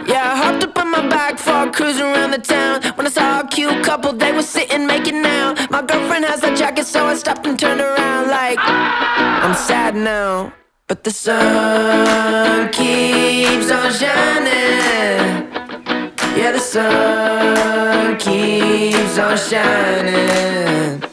Yeah, 0.07 0.32
I 0.32 0.36
hopped 0.36 0.64
up 0.64 0.76
on 0.76 0.91
my 0.91 1.09
bike 1.09 1.38
for 1.38 1.66
a 1.66 1.70
cruise 1.72 1.99
around 1.99 2.32
the 2.32 2.38
town. 2.38 2.82
When 2.97 3.07
I 3.07 3.11
saw 3.11 3.41
a 3.41 3.47
cute 3.47 3.82
couple, 3.82 4.12
they 4.12 4.32
were 4.32 4.43
sitting 4.43 4.86
making 4.86 5.24
out. 5.24 5.70
My 5.70 5.80
girlfriend 5.80 6.26
has 6.26 6.43
a 6.43 6.55
jacket, 6.55 6.86
so 6.86 7.07
I 7.07 7.14
stopped 7.14 7.47
and 7.47 7.59
turned 7.59 7.80
around 7.80 8.28
like 8.28 8.59
I'm 8.59 9.55
sad 9.55 9.97
now. 9.97 10.53
But 10.88 11.05
the 11.05 11.11
sun 11.11 12.68
keeps 12.70 13.70
on 13.70 13.93
shining. 13.93 15.49
Yeah, 16.36 16.53
the 16.53 16.59
sun 16.59 18.18
keeps 18.18 19.18
on 19.18 19.38
shining. 19.38 21.10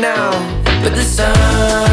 Now. 0.00 0.30
But 0.82 0.94
the 0.94 1.02
sun 1.02 1.89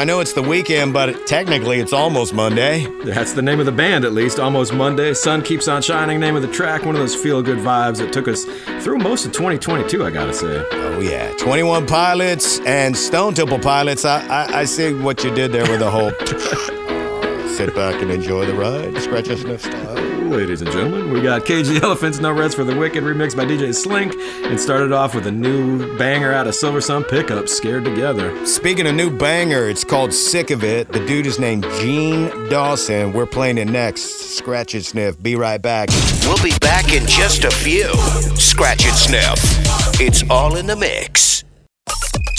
I 0.00 0.04
know 0.04 0.20
it's 0.20 0.32
the 0.32 0.40
weekend, 0.40 0.94
but 0.94 1.26
technically 1.26 1.78
it's 1.78 1.92
almost 1.92 2.32
Monday. 2.32 2.86
That's 3.04 3.34
the 3.34 3.42
name 3.42 3.60
of 3.60 3.66
the 3.66 3.72
band, 3.72 4.06
at 4.06 4.14
least. 4.14 4.38
Almost 4.38 4.72
Monday. 4.72 5.12
Sun 5.12 5.42
keeps 5.42 5.68
on 5.68 5.82
shining. 5.82 6.18
Name 6.18 6.36
of 6.36 6.40
the 6.40 6.50
track. 6.50 6.86
One 6.86 6.94
of 6.94 7.02
those 7.02 7.14
feel-good 7.14 7.58
vibes 7.58 7.98
that 7.98 8.10
took 8.10 8.26
us 8.26 8.46
through 8.82 8.96
most 8.96 9.26
of 9.26 9.32
2022. 9.32 10.02
I 10.02 10.10
gotta 10.10 10.32
say. 10.32 10.66
Oh 10.72 11.00
yeah, 11.00 11.30
21 11.36 11.86
Pilots 11.86 12.60
and 12.60 12.96
Stone 12.96 13.34
Temple 13.34 13.58
Pilots. 13.58 14.06
I, 14.06 14.26
I, 14.28 14.60
I 14.60 14.64
see 14.64 14.94
what 14.94 15.22
you 15.22 15.34
did 15.34 15.52
there 15.52 15.70
with 15.70 15.80
the 15.80 15.90
whole. 15.90 16.12
Sit 17.50 17.74
back 17.74 18.00
and 18.00 18.10
enjoy 18.10 18.46
the 18.46 18.54
ride, 18.54 18.96
Scratch 19.02 19.28
and 19.28 19.38
Sniff 19.38 19.60
style. 19.60 20.09
Ladies 20.30 20.62
and 20.62 20.70
gentlemen, 20.70 21.12
we 21.12 21.20
got 21.20 21.42
KG 21.42 21.82
Elephants 21.82 22.20
No 22.20 22.30
Rest 22.30 22.54
for 22.54 22.62
the 22.62 22.76
Wicked 22.76 23.02
remixed 23.02 23.36
by 23.36 23.44
DJ 23.44 23.74
Slink 23.74 24.14
and 24.44 24.60
started 24.60 24.92
off 24.92 25.12
with 25.12 25.26
a 25.26 25.30
new 25.32 25.98
banger 25.98 26.32
out 26.32 26.46
of 26.46 26.54
Silversun 26.54 27.08
Pickup, 27.08 27.48
Scared 27.48 27.84
Together. 27.84 28.46
Speaking 28.46 28.86
of 28.86 28.94
new 28.94 29.10
banger, 29.10 29.68
it's 29.68 29.82
called 29.82 30.14
Sick 30.14 30.52
of 30.52 30.62
It. 30.62 30.92
The 30.92 31.04
dude 31.04 31.26
is 31.26 31.40
named 31.40 31.64
Jean 31.80 32.48
Dawson. 32.48 33.12
We're 33.12 33.26
playing 33.26 33.58
it 33.58 33.64
next. 33.66 34.36
Scratch 34.36 34.72
and 34.74 34.84
Sniff. 34.84 35.20
Be 35.20 35.34
right 35.34 35.60
back. 35.60 35.88
We'll 36.22 36.40
be 36.44 36.56
back 36.60 36.92
in 36.92 37.08
just 37.08 37.42
a 37.42 37.50
few. 37.50 37.92
Scratch 38.36 38.86
and 38.86 38.94
sniff. 38.94 40.00
It's 40.00 40.22
all 40.30 40.54
in 40.54 40.66
the 40.66 40.76
mix. 40.76 41.42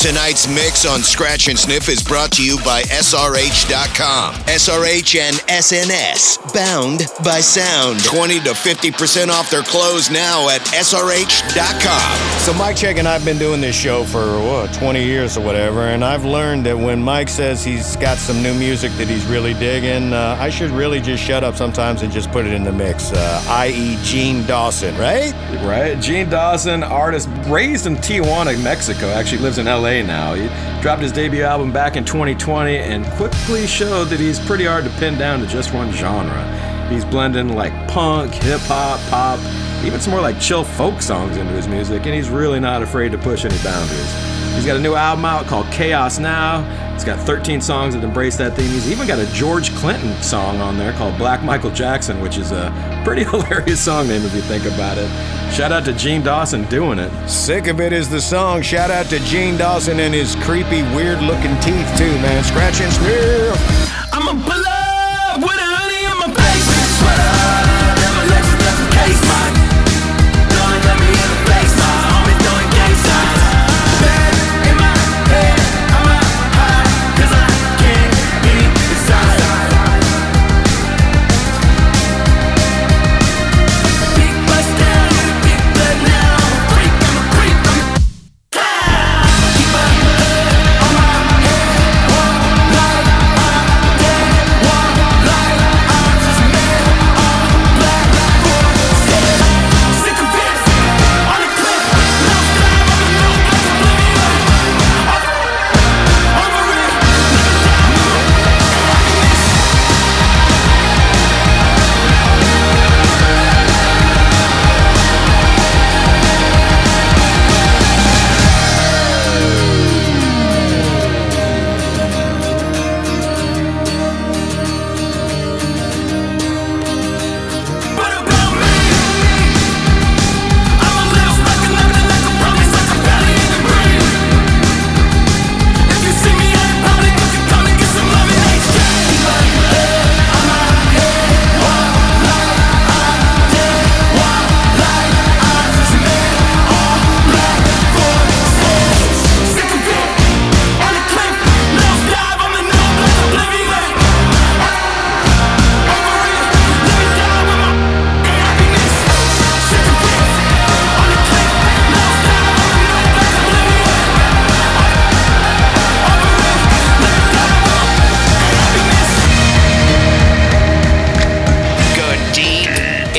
Tonight's 0.02 0.47
mix 0.47 0.84
on 0.84 1.02
Scratch 1.02 1.47
and 1.47 1.60
Sniff 1.60 1.88
is 1.88 2.02
brought 2.02 2.32
to 2.32 2.43
you 2.43 2.58
by 2.66 2.82
SRH.com. 2.82 4.34
SRH 4.34 5.20
and 5.20 5.36
SNS, 5.47 6.56
bound 6.56 7.06
by 7.24 7.39
sound. 7.39 8.04
20 8.04 8.39
to 8.39 8.49
50% 8.49 9.30
off 9.30 9.52
their 9.52 9.62
clothes 9.62 10.10
now 10.10 10.49
at 10.49 10.62
SRH.com. 10.62 12.39
So 12.39 12.52
Mike 12.56 12.78
Check 12.78 12.97
and 12.97 13.08
I've 13.08 13.24
been 13.24 13.38
doing 13.38 13.62
this 13.62 13.76
show 13.76 14.04
for 14.04 14.39
what, 14.39 14.74
20 14.74 15.06
years 15.06 15.38
or 15.38 15.45
whatever, 15.45 15.82
and 15.82 16.04
I've 16.04 16.26
learned 16.26 16.66
that 16.66 16.76
when 16.76 17.04
Mike 17.04 17.30
says 17.30 17.64
he's 17.64 17.95
got 17.97 18.18
some 18.18 18.41
new 18.41 18.56
music 18.56 18.91
that 18.93 19.08
he's 19.08 19.26
really 19.28 19.54
digging, 19.54 20.14
uh, 20.14 20.36
I 20.39 20.49
should 20.49 20.72
really 20.72 20.99
just 20.99 21.24
shut 21.24 21.43
up 21.43 21.56
sometimes 21.56 22.02
and 22.02 22.12
just 22.12 22.32
put 22.32 22.47
it 22.47 22.54
in 22.54 22.64
the 22.64 22.72
mix. 22.72 23.14
Uh, 23.14 23.43
i.e., 23.49 23.99
Jean 24.02 24.47
Dawson, 24.47 24.97
right? 24.97 25.32
Right. 25.64 25.99
Jean 25.99 26.28
Dawson, 26.28 26.82
artist 26.82 27.30
raised 27.45 27.86
in 27.86 27.97
Tijuana, 27.97 28.60
Mexico, 28.64 29.06
actually 29.10 29.43
lives 29.43 29.60
in 29.60 29.68
LA 29.68 29.91
now. 30.00 30.34
He 30.34 30.48
dropped 30.82 31.02
his 31.02 31.12
debut 31.12 31.44
album 31.44 31.74
back 31.74 31.98
in 31.98 32.06
2020 32.06 32.78
and 32.78 33.06
quickly 33.18 33.68
showed 33.68 34.06
that 34.06 34.20
he's 34.20 34.39
pretty 34.39 34.66
hard 34.66 34.86
to 34.86 34.89
pin 34.92 35.18
down 35.18 35.42
to 35.42 35.48
just 35.48 35.74
one 35.74 35.92
genre. 35.92 36.88
He's 36.89 37.04
blending 37.04 37.56
like 37.56 37.74
punk, 37.89 38.34
hip 38.34 38.62
hop, 38.62 39.00
pop, 39.10 39.39
even 39.84 40.00
some 40.00 40.12
more 40.12 40.22
like 40.22 40.39
chill 40.39 40.64
folk 40.64 41.02
songs 41.02 41.36
into 41.36 41.52
his 41.52 41.68
music, 41.68 42.06
and 42.06 42.16
he's 42.16 42.30
really 42.30 42.62
not 42.62 42.82
afraid 42.82 43.12
to 43.12 43.18
push 43.18 43.44
any 43.44 43.58
boundaries. 43.64 44.30
He's 44.56 44.66
got 44.66 44.78
a 44.78 44.82
new 44.82 44.95
album 44.95 45.26
out 45.26 45.45
called 45.47 45.66
Chaos 45.72 46.20
Now. 46.20 46.64
It's 46.93 47.04
got 47.04 47.20
13 47.20 47.62
songs 47.62 47.95
that 47.95 48.04
embrace 48.04 48.38
that 48.38 48.56
theme. 48.56 48.70
He's 48.70 48.91
even 48.91 49.08
got 49.08 49.18
a 49.18 49.26
George 49.34 49.74
Clinton 49.76 50.14
song 50.22 50.62
on 50.62 50.78
there 50.78 50.93
called 50.93 51.18
Black 51.18 51.41
Michael 51.41 51.72
Jackson, 51.72 52.22
which 52.22 52.38
is 52.38 52.52
a 52.52 52.72
pretty 53.04 53.24
hilarious 53.32 53.80
song 53.80 54.08
name 54.08 54.24
if 54.24 54.36
you 54.36 54.41
think 54.41 54.66
about 54.66 54.99
it. 54.99 55.10
Shout 55.52 55.72
out 55.72 55.84
to 55.86 55.93
Jean 55.93 56.22
Dawson 56.22 56.64
doing 56.66 56.99
it. 56.99 57.12
Sick 57.28 57.68
of 57.68 57.82
it 57.82 57.91
is 57.91 58.10
the 58.10 58.22
song. 58.22 58.62
Shout 58.62 58.91
out 58.91 59.08
to 59.08 59.20
Jean 59.22 59.58
Dawson 59.58 59.99
and 59.99 60.14
his 60.14 60.36
creepy, 60.36 60.84
weird 60.95 61.22
looking 61.24 61.56
teeth, 61.60 61.89
too, 61.97 62.14
man. 62.22 62.43
Scratch 62.43 62.80
and 62.82 62.93
Sniff. 62.93 64.14
I'm 64.14 64.28
a 64.28 64.45
blood 64.45 64.70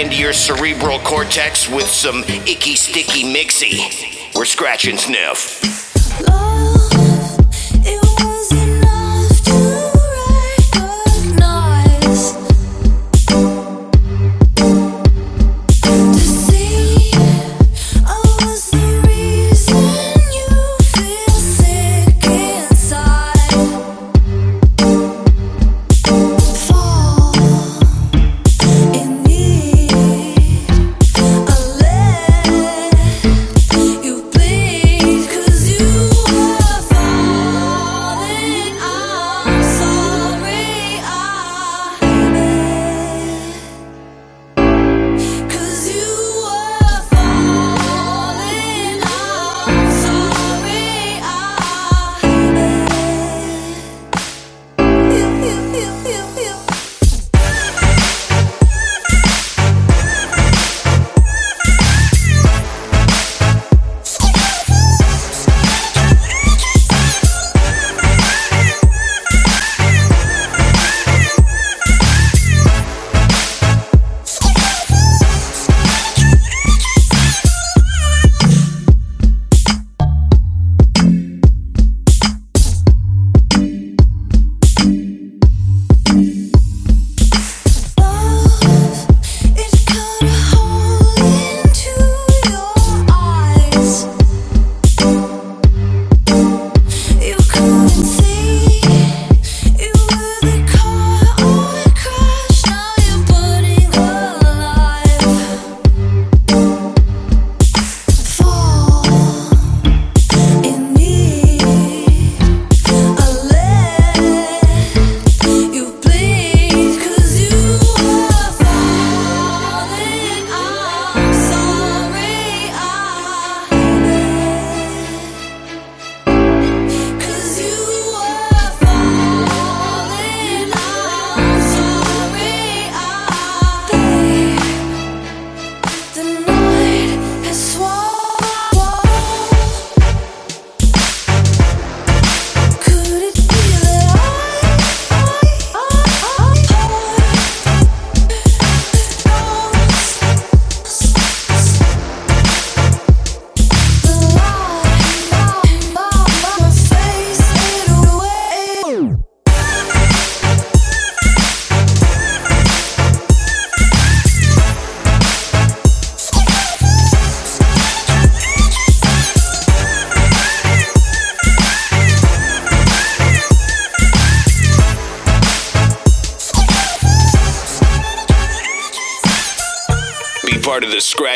into 0.03 0.17
your 0.17 0.33
cerebral 0.33 0.99
cortex 0.99 1.69
with 1.69 1.87
some 1.87 2.25
icky, 2.25 2.75
sticky 2.75 3.23
mixy. 3.33 4.35
We're 4.35 4.45
Scratch 4.45 4.87
and 4.87 4.99
Sniff. 4.99 6.52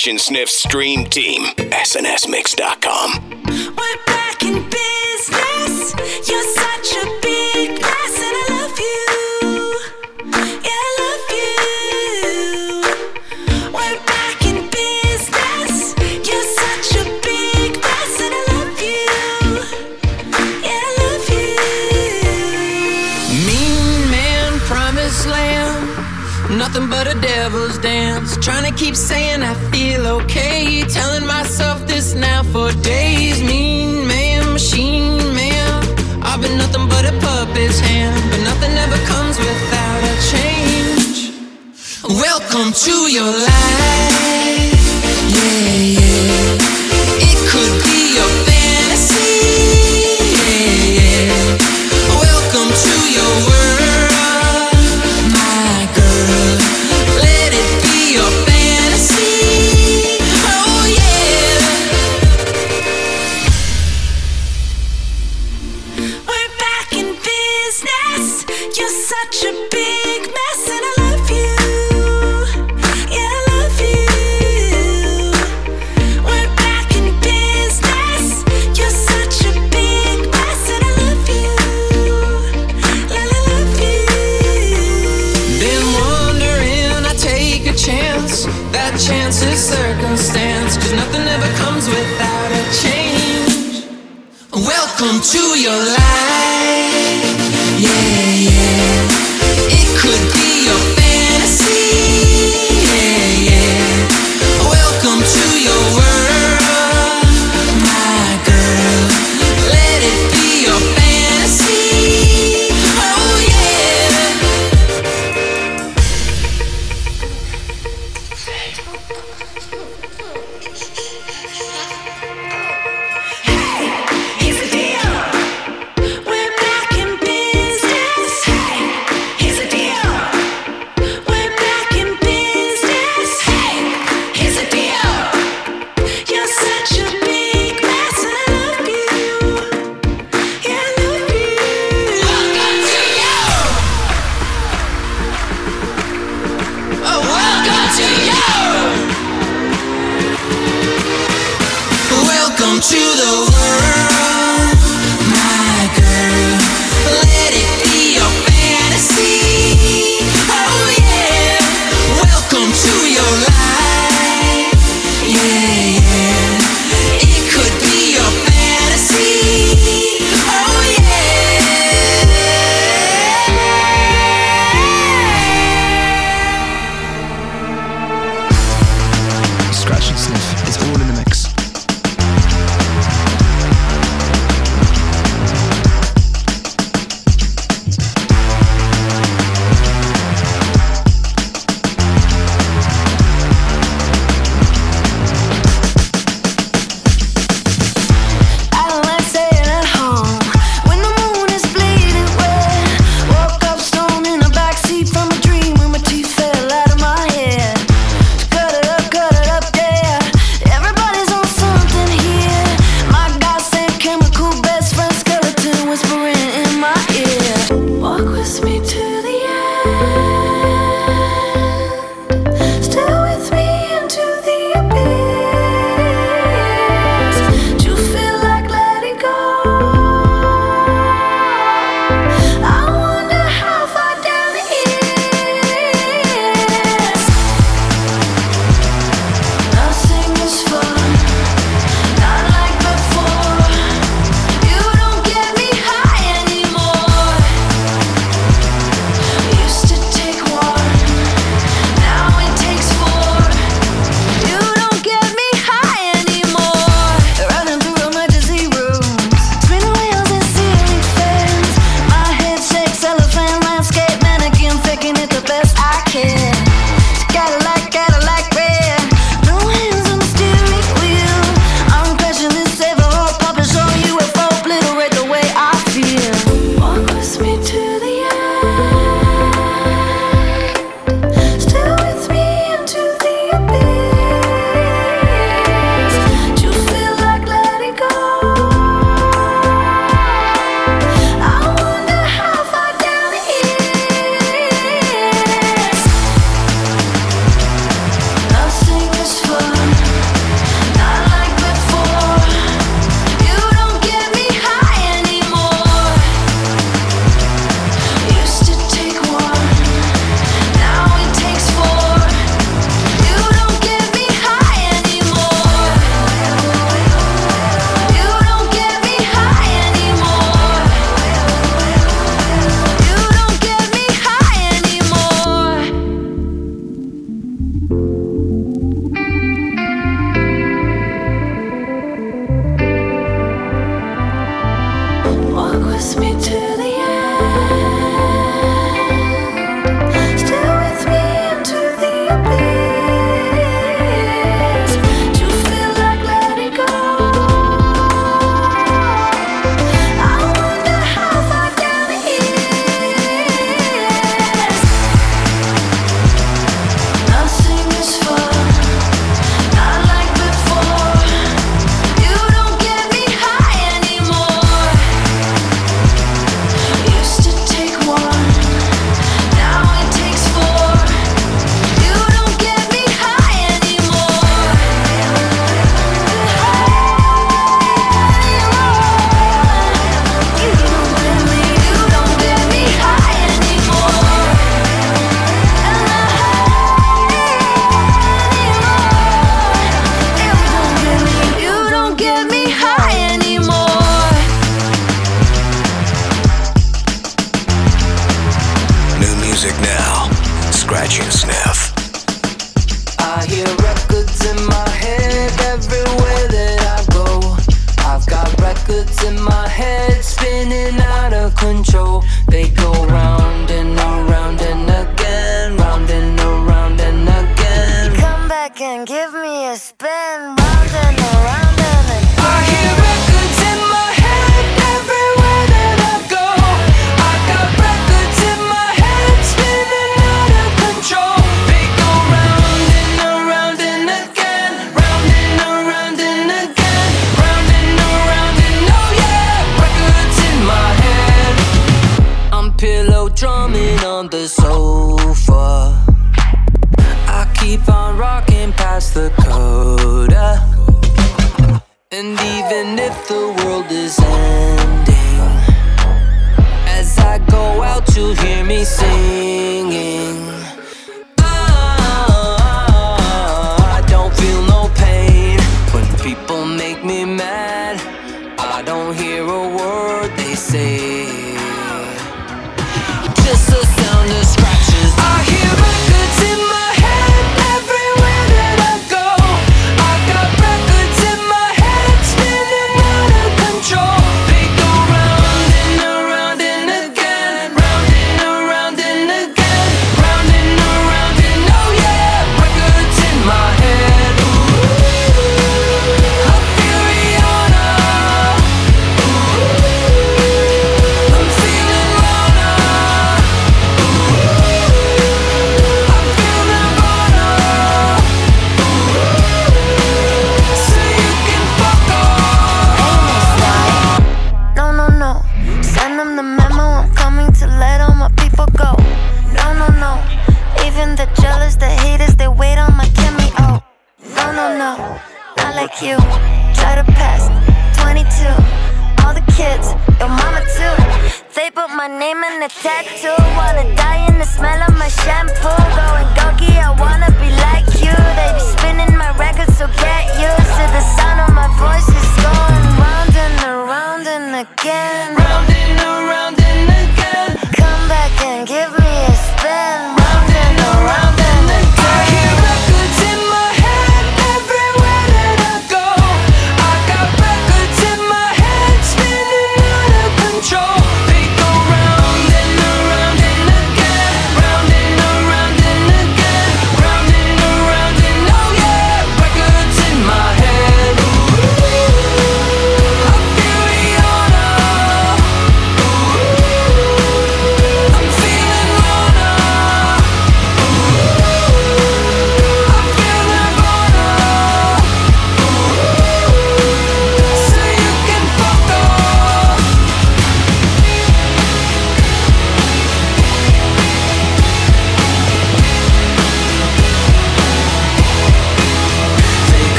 The 0.00 0.04
Scratch 0.04 0.08
and 0.08 0.20
Sniff 0.20 0.48
stream 0.48 1.04
team. 1.04 1.44
SNSMix.com. 1.56 2.79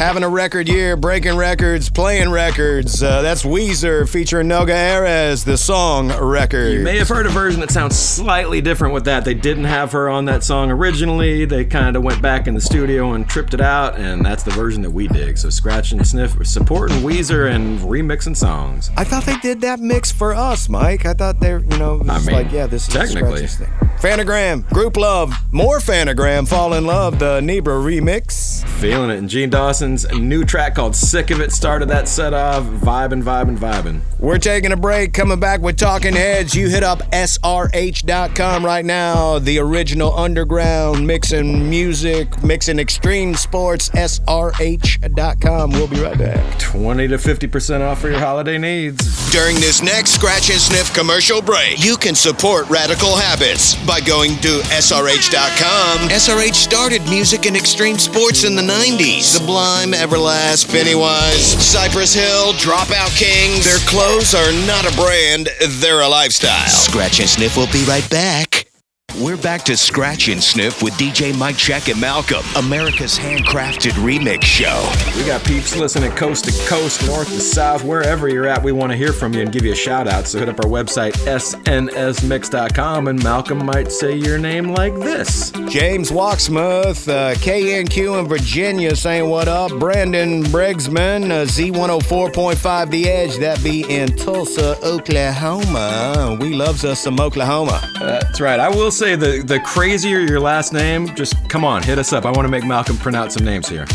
having 0.00 0.22
a 0.22 0.28
record 0.28 0.66
year, 0.66 0.96
breaking 0.96 1.36
records, 1.36 1.90
playing 1.90 2.30
records. 2.30 3.02
Uh, 3.02 3.20
that's 3.20 3.42
Weezer 3.42 4.08
featuring 4.08 4.48
Noga 4.48 4.68
Erez, 4.68 5.44
the 5.44 5.58
song 5.58 6.10
record. 6.10 6.72
You 6.72 6.80
may 6.80 6.96
have 6.96 7.08
heard 7.08 7.26
a 7.26 7.28
version 7.28 7.60
that 7.60 7.70
sounds 7.70 7.98
slightly 7.98 8.62
different 8.62 8.94
with 8.94 9.04
that. 9.04 9.26
They 9.26 9.34
didn't 9.34 9.64
have 9.64 9.92
her 9.92 10.08
on 10.08 10.24
that 10.24 10.42
song 10.42 10.70
originally. 10.70 11.44
They 11.44 11.66
kind 11.66 11.96
of 11.96 12.02
went 12.02 12.22
back 12.22 12.46
in 12.46 12.54
the 12.54 12.62
studio 12.62 13.12
and 13.12 13.28
tripped 13.28 13.52
it 13.52 13.60
out, 13.60 13.98
and 13.98 14.24
that's 14.24 14.42
the 14.42 14.52
version 14.52 14.80
that 14.80 14.90
we 14.90 15.06
dig. 15.06 15.36
So 15.36 15.50
Scratch 15.50 15.92
and 15.92 16.06
Sniff 16.06 16.34
supporting 16.46 16.96
Weezer 17.02 17.54
and 17.54 17.78
remixing 17.80 18.38
songs. 18.38 18.90
I 18.96 19.04
thought 19.04 19.26
they 19.26 19.36
did 19.36 19.60
that 19.60 19.80
mix 19.80 20.10
for 20.10 20.34
us, 20.34 20.70
Mike. 20.70 21.04
I 21.04 21.12
thought 21.12 21.40
they're, 21.40 21.58
you 21.58 21.76
know, 21.76 22.02
I 22.08 22.20
mean, 22.20 22.34
like, 22.34 22.50
yeah, 22.50 22.66
this 22.66 22.88
is 22.88 22.94
technically. 22.94 23.46
Sniff. 23.46 23.68
Phantogram, 24.00 24.66
Group 24.70 24.96
Love, 24.96 25.34
more 25.52 25.78
Phantogram, 25.78 26.48
Fall 26.48 26.72
in 26.72 26.86
Love, 26.86 27.18
the 27.18 27.40
Nebra 27.40 27.84
remix. 27.84 28.66
Feeling 28.80 29.10
it. 29.10 29.18
And 29.18 29.28
Jean 29.28 29.50
Dawson's 29.90 30.20
new 30.20 30.44
track 30.44 30.74
called 30.74 30.94
Sick 30.94 31.30
of 31.30 31.40
It 31.40 31.52
started 31.52 31.88
that 31.88 32.06
set 32.08 32.32
off. 32.32 32.64
Vibing, 32.64 33.22
vibing, 33.22 33.56
vibing. 33.56 34.00
We're 34.18 34.38
taking 34.38 34.72
a 34.72 34.76
break, 34.76 35.12
coming 35.12 35.40
back 35.40 35.60
with 35.60 35.76
Talking 35.76 36.14
Heads. 36.14 36.54
You 36.54 36.68
hit 36.68 36.82
up 36.82 36.98
SRH.com 37.10 38.64
right 38.64 38.84
now. 38.84 39.38
The 39.38 39.58
original 39.58 40.14
underground 40.14 41.06
mixing 41.06 41.68
music, 41.68 42.42
mixing 42.42 42.78
extreme 42.78 43.34
sports, 43.34 43.88
SRH.com. 43.90 45.70
We'll 45.70 45.88
be 45.88 46.00
right 46.00 46.18
back. 46.18 46.58
20 46.58 47.08
to 47.08 47.16
50% 47.16 47.80
off 47.80 48.00
for 48.00 48.10
your 48.10 48.20
holiday 48.20 48.58
needs. 48.58 49.30
During 49.32 49.56
this 49.56 49.82
next 49.82 50.12
Scratch 50.12 50.50
and 50.50 50.60
Sniff 50.60 50.94
commercial 50.94 51.40
break, 51.40 51.82
you 51.82 51.96
can 51.96 52.14
support 52.14 52.68
Radical 52.68 53.16
Habits 53.16 53.74
by 53.86 54.00
going 54.00 54.36
to 54.38 54.60
SRH.com. 54.68 56.08
SRH 56.10 56.54
started 56.54 57.02
music 57.08 57.46
and 57.46 57.56
extreme 57.56 57.98
sports 57.98 58.44
in 58.44 58.54
the 58.54 58.62
90s. 58.62 59.40
Sublime, 59.80 59.98
Everlast, 59.98 60.70
Pennywise, 60.70 61.52
Cypress 61.64 62.12
Hill, 62.12 62.52
Dropout 62.54 63.16
King. 63.16 63.60
Their 63.62 63.78
clothes 63.88 64.34
are 64.34 64.52
not 64.66 64.90
a 64.90 64.94
brand, 64.94 65.48
they're 65.80 66.00
a 66.00 66.08
lifestyle. 66.08 66.68
Scratch 66.68 67.20
and 67.20 67.28
Sniff 67.28 67.56
will 67.56 67.70
be 67.72 67.84
right 67.84 68.08
back. 68.10 68.69
We're 69.18 69.36
back 69.36 69.62
to 69.64 69.76
Scratch 69.76 70.28
and 70.28 70.42
Sniff 70.42 70.82
with 70.82 70.94
DJ 70.94 71.36
Mike 71.36 71.56
Check 71.56 71.88
and 71.88 72.00
Malcolm, 72.00 72.44
America's 72.56 73.18
handcrafted 73.18 73.92
remix 73.92 74.42
show. 74.42 74.90
We 75.16 75.24
got 75.26 75.44
peeps 75.44 75.76
listening 75.76 76.10
coast 76.12 76.44
to 76.44 76.68
coast, 76.68 77.04
north 77.06 77.28
to 77.28 77.40
south, 77.40 77.82
wherever 77.82 78.28
you're 78.28 78.46
at. 78.46 78.62
We 78.62 78.72
want 78.72 78.92
to 78.92 78.96
hear 78.96 79.12
from 79.12 79.34
you 79.34 79.40
and 79.40 79.52
give 79.52 79.64
you 79.64 79.72
a 79.72 79.76
shout 79.76 80.06
out. 80.06 80.26
So 80.26 80.38
hit 80.38 80.48
up 80.48 80.58
our 80.64 80.70
website, 80.70 81.12
snsmix.com, 81.24 83.08
and 83.08 83.22
Malcolm 83.22 83.64
might 83.64 83.90
say 83.90 84.14
your 84.14 84.38
name 84.38 84.68
like 84.74 84.94
this. 84.94 85.50
James 85.68 86.10
Walksmouth, 86.10 87.08
uh, 87.08 87.34
KNQ 87.36 88.20
in 88.20 88.28
Virginia 88.28 88.94
saying 88.94 89.28
what 89.28 89.48
up. 89.48 89.70
Brandon 89.78 90.42
Bregsman, 90.44 91.30
uh, 91.30 91.46
Z104.5 91.46 92.90
The 92.90 93.08
Edge, 93.08 93.36
that 93.38 93.62
be 93.62 93.82
in 93.88 94.14
Tulsa, 94.16 94.78
Oklahoma. 94.84 96.36
We 96.40 96.54
loves 96.54 96.84
us 96.84 97.00
some 97.00 97.18
Oklahoma. 97.20 97.80
That's 97.98 98.40
right. 98.40 98.60
I 98.60 98.68
will 98.68 98.90
say 99.00 99.16
the 99.16 99.42
the 99.42 99.58
crazier 99.60 100.18
your 100.18 100.38
last 100.38 100.74
name, 100.74 101.14
just 101.14 101.48
come 101.48 101.64
on, 101.64 101.82
hit 101.82 101.98
us 101.98 102.12
up. 102.12 102.26
I 102.26 102.30
want 102.30 102.44
to 102.44 102.50
make 102.50 102.66
Malcolm 102.66 102.98
pronounce 102.98 103.32
some 103.32 103.46
names 103.46 103.66
here. 103.66 103.86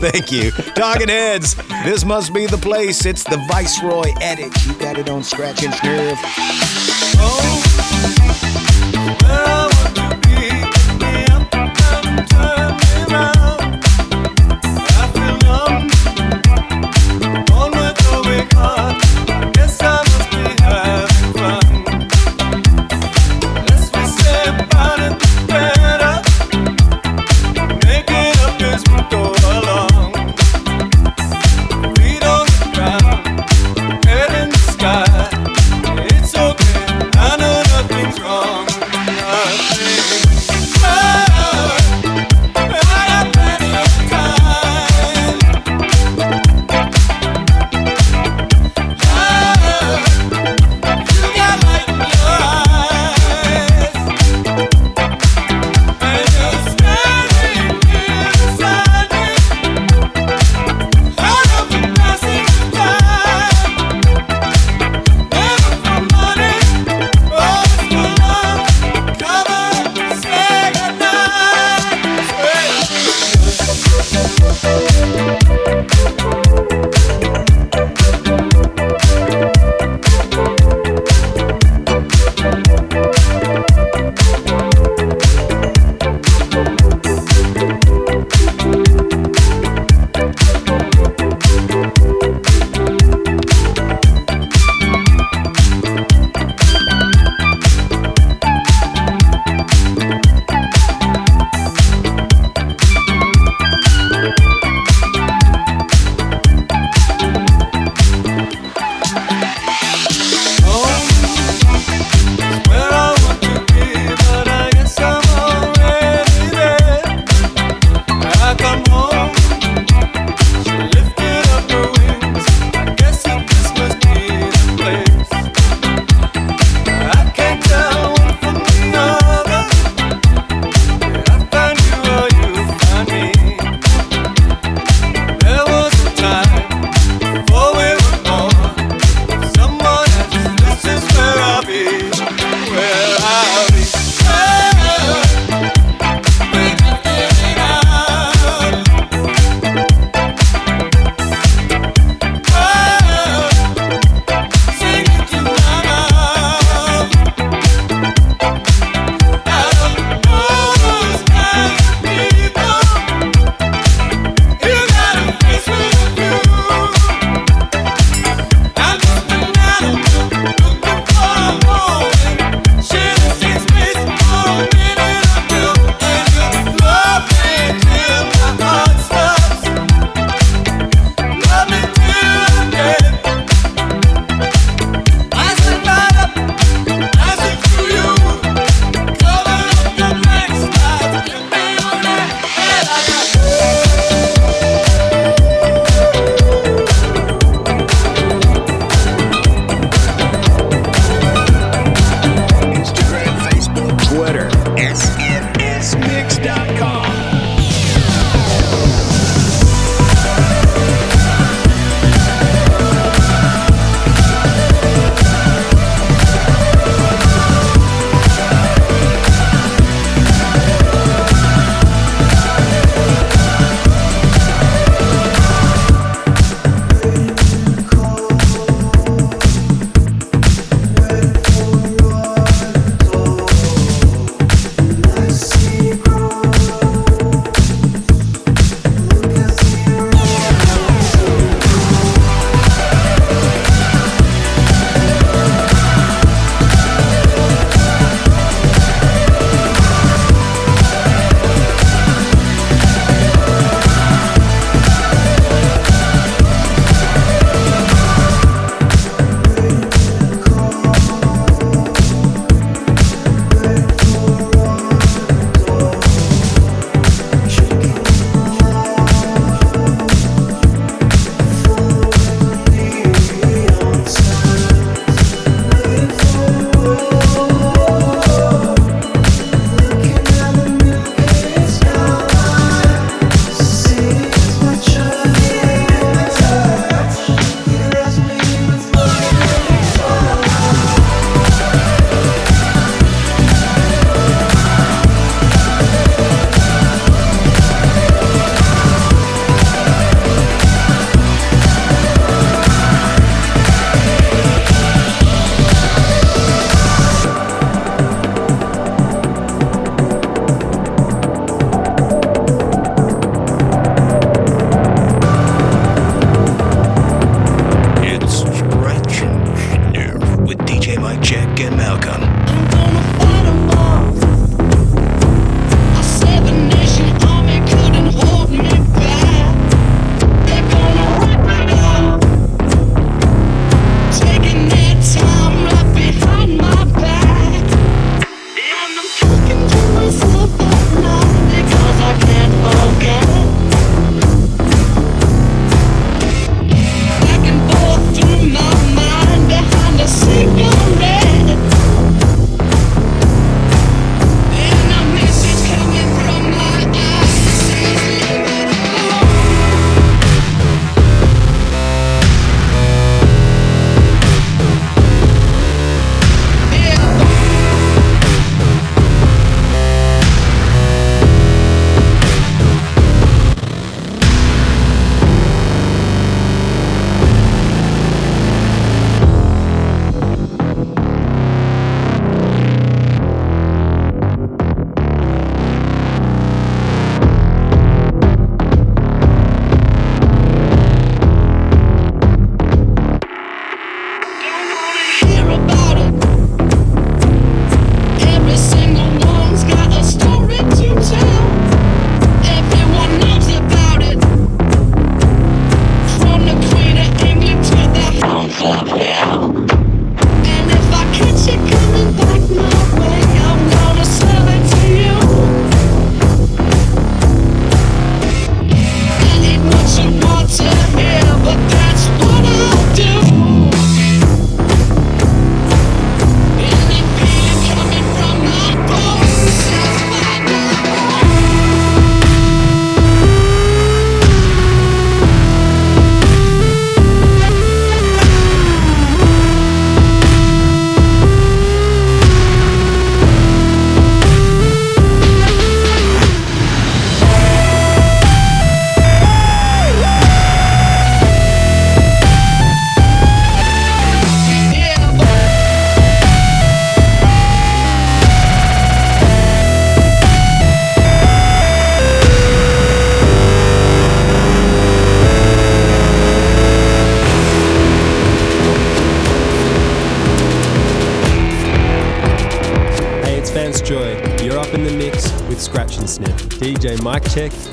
Thank 0.00 0.32
you. 0.32 0.50
Talking 0.50 1.08
heads, 1.08 1.54
this 1.84 2.02
must 2.02 2.32
be 2.32 2.46
the 2.46 2.56
place. 2.56 3.04
It's 3.04 3.24
the 3.24 3.36
Viceroy 3.46 4.14
edit. 4.22 4.50
You 4.64 4.72
got 4.78 4.96
it 4.96 5.10
on 5.10 5.22
Scratch 5.22 5.62
and 5.64 5.74
Sniff. 5.74 6.18
Oh, 7.20 7.62
it's 7.62 7.92
okay, 9.10 10.17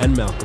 and 0.05 0.15
Malcolm. 0.15 0.44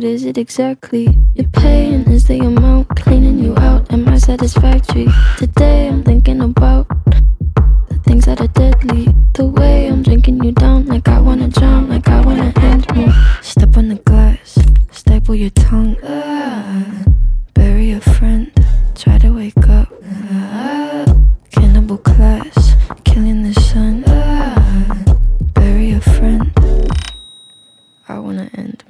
What 0.00 0.08
is 0.08 0.24
it 0.24 0.38
exactly? 0.38 1.14
Your 1.34 1.46
pain 1.50 2.10
is 2.10 2.24
the 2.24 2.38
amount 2.38 2.88
cleaning 2.96 3.38
you 3.38 3.54
out. 3.58 3.92
Am 3.92 4.08
I 4.08 4.16
satisfactory? 4.16 5.06
Today 5.36 5.88
I'm 5.88 6.02
thinking 6.02 6.40
about 6.40 6.88
the 7.90 8.00
things 8.06 8.24
that 8.24 8.40
are 8.40 8.46
deadly. 8.46 9.08
The 9.34 9.44
way 9.44 9.88
I'm 9.88 10.02
drinking 10.02 10.42
you 10.42 10.52
down, 10.52 10.86
like 10.86 11.06
I 11.06 11.20
wanna 11.20 11.48
drown, 11.48 11.90
like 11.90 12.08
I 12.08 12.22
wanna 12.22 12.50
end 12.62 12.90
me. 12.96 13.12
Step 13.42 13.76
on 13.76 13.88
the 13.88 13.96
glass, 13.96 14.58
staple 14.90 15.34
your 15.34 15.50
tongue. 15.50 15.96
Bury 17.52 17.90
a 17.90 18.00
friend, 18.00 18.50
try 18.94 19.18
to 19.18 19.34
wake 19.34 19.68
up. 19.68 19.92
Cannibal 21.50 21.98
class, 21.98 22.74
killing 23.04 23.42
the 23.42 23.52
sun. 23.60 24.00
Bury 25.52 25.90
a 25.90 26.00
friend. 26.00 26.50
I 28.08 28.18
wanna 28.18 28.48
end 28.54 28.82
me. 28.88 28.89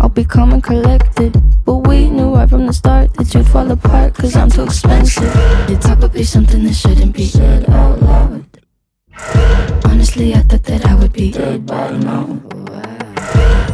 I'll 0.00 0.08
be 0.08 0.24
calm 0.24 0.52
and 0.52 0.62
collected. 0.62 1.36
But 1.64 1.86
we 1.88 2.08
knew 2.08 2.34
right 2.34 2.48
from 2.48 2.66
the 2.66 2.72
start 2.72 3.12
that 3.14 3.34
you'd 3.34 3.46
fall 3.46 3.70
apart, 3.70 4.14
cause 4.14 4.36
I'm 4.36 4.50
too 4.50 4.64
expensive. 4.64 5.34
Would 6.00 6.12
be 6.12 6.22
something 6.22 6.62
that 6.62 6.74
shouldn't 6.74 7.12
be 7.12 7.26
said 7.26 7.68
out 7.68 8.00
loud. 8.00 8.46
Honestly, 9.84 10.32
I 10.32 10.42
thought 10.42 10.62
that 10.62 10.86
I 10.86 10.94
would 10.94 11.12
be 11.12 11.32
dead 11.32 11.66
by 11.66 11.90
now. 11.90 12.40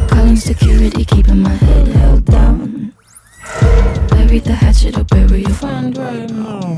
Calling 0.09 0.35
security, 0.35 1.05
keeping 1.05 1.43
my 1.43 1.49
head 1.49 1.87
held 1.87 2.25
down. 2.25 2.93
Bury 4.09 4.39
the 4.39 4.53
hatchet 4.53 4.97
or 4.97 5.03
bury 5.03 5.41
your 5.41 5.51
friend 5.51 5.95
right 5.95 6.29
now. 6.31 6.77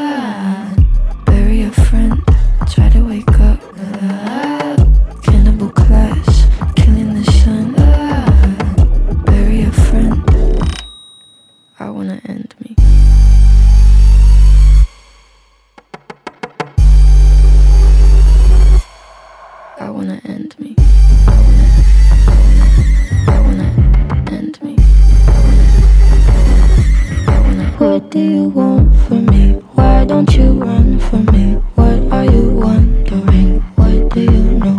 Do 27.99 28.19
you 28.19 28.43
want 28.49 28.95
from 29.05 29.25
me? 29.25 29.53
Why 29.75 30.05
don't 30.05 30.33
you 30.33 30.53
run 30.53 30.99
from 30.99 31.25
me? 31.25 31.55
What 31.75 31.99
are 32.13 32.25
you 32.25 32.49
wondering? 32.51 33.59
What 33.75 34.09
do 34.13 34.21
you 34.21 34.59
know? 34.59 34.75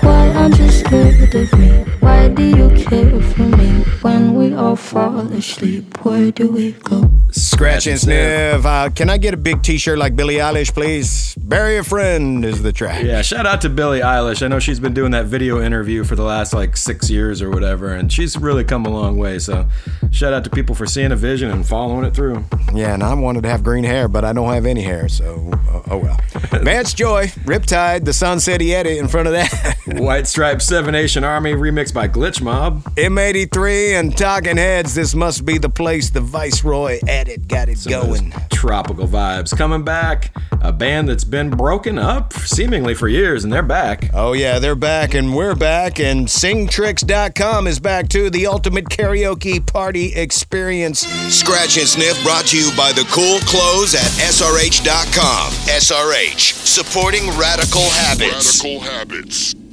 Why 0.00 0.28
aren't 0.30 0.58
you 0.58 0.70
scared 0.70 1.34
of 1.34 1.58
me? 1.58 1.84
Why 2.00 2.28
do 2.28 2.42
you 2.42 2.70
care 2.84 3.20
for 3.20 3.42
me? 3.42 3.82
When 4.00 4.34
we 4.34 4.54
all 4.54 4.76
fall 4.76 5.18
asleep, 5.32 6.04
where 6.04 6.30
do 6.30 6.50
we 6.50 6.72
go? 6.72 7.10
Scratch 7.32 7.86
and 7.86 7.98
sniff. 7.98 8.64
Uh, 8.64 8.88
can 8.94 9.10
I 9.10 9.18
get 9.18 9.34
a 9.34 9.36
big 9.36 9.62
T-shirt 9.62 9.98
like 9.98 10.16
Billie 10.16 10.36
Eilish, 10.36 10.72
please? 10.72 11.34
Bury 11.46 11.76
a 11.76 11.84
friend 11.84 12.44
is 12.44 12.64
the 12.64 12.72
track. 12.72 13.04
Yeah, 13.04 13.22
shout 13.22 13.46
out 13.46 13.60
to 13.60 13.68
Billie 13.68 14.00
Eilish. 14.00 14.42
I 14.42 14.48
know 14.48 14.58
she's 14.58 14.80
been 14.80 14.94
doing 14.94 15.12
that 15.12 15.26
video 15.26 15.62
interview 15.62 16.02
for 16.02 16.16
the 16.16 16.24
last 16.24 16.52
like 16.52 16.76
six 16.76 17.08
years 17.08 17.40
or 17.40 17.50
whatever, 17.50 17.94
and 17.94 18.12
she's 18.12 18.36
really 18.36 18.64
come 18.64 18.84
a 18.84 18.88
long 18.88 19.16
way. 19.16 19.38
So, 19.38 19.68
shout 20.10 20.32
out 20.32 20.42
to 20.42 20.50
people 20.50 20.74
for 20.74 20.86
seeing 20.86 21.12
a 21.12 21.16
vision 21.16 21.52
and 21.52 21.64
following 21.64 22.04
it 22.04 22.16
through. 22.16 22.44
Yeah, 22.74 22.94
and 22.94 23.02
I 23.04 23.14
wanted 23.14 23.44
to 23.44 23.48
have 23.48 23.62
green 23.62 23.84
hair, 23.84 24.08
but 24.08 24.24
I 24.24 24.32
don't 24.32 24.52
have 24.52 24.66
any 24.66 24.82
hair, 24.82 25.08
so 25.08 25.52
uh, 25.68 25.82
oh 25.92 25.98
well. 25.98 26.20
Vance 26.64 26.92
Joy, 26.92 27.28
Riptide, 27.44 28.04
the 28.04 28.12
Sun 28.12 28.40
City 28.40 28.74
Edit 28.74 28.98
in 28.98 29.06
front 29.06 29.28
of 29.28 29.32
that. 29.34 29.76
White 29.86 30.26
Stripe 30.26 30.60
Seven 30.60 30.92
Nation 30.92 31.22
Army 31.22 31.52
remixed 31.52 31.94
by 31.94 32.08
Glitch 32.08 32.42
Mob. 32.42 32.82
M83 32.96 34.00
and 34.00 34.16
Talking 34.16 34.56
Heads. 34.56 34.96
This 34.96 35.14
must 35.14 35.44
be 35.44 35.58
the 35.58 35.68
place 35.68 36.10
the 36.10 36.20
Viceroy 36.20 36.98
edit 37.06 37.46
got 37.46 37.68
it 37.68 37.78
Some 37.78 37.92
going. 37.92 38.34
Tropical 38.50 39.06
vibes 39.06 39.56
coming 39.56 39.84
back. 39.84 40.34
A 40.62 40.72
band 40.72 41.08
that's 41.08 41.22
been 41.22 41.35
broken 41.50 41.98
up 41.98 42.32
seemingly 42.32 42.94
for 42.94 43.08
years, 43.08 43.44
and 43.44 43.52
they're 43.52 43.62
back. 43.62 44.10
Oh 44.14 44.32
yeah, 44.32 44.58
they're 44.58 44.74
back 44.74 45.14
and 45.14 45.34
we're 45.34 45.54
back 45.54 46.00
and 46.00 46.26
singtrix.com 46.26 47.66
is 47.66 47.78
back 47.78 48.08
too. 48.08 48.30
The 48.30 48.46
ultimate 48.46 48.86
karaoke 48.86 49.64
party 49.64 50.14
experience. 50.14 51.00
Scratch 51.00 51.76
and 51.78 51.86
Sniff 51.86 52.22
brought 52.22 52.46
to 52.46 52.56
you 52.56 52.70
by 52.76 52.92
the 52.92 53.06
cool 53.10 53.38
clothes 53.40 53.94
at 53.94 54.10
SRH.com. 54.20 55.52
SRH, 55.68 56.52
supporting 56.52 57.28
radical 57.38 57.88
habits. 57.90 58.62
Radical 58.62 58.80
habits. 58.80 59.65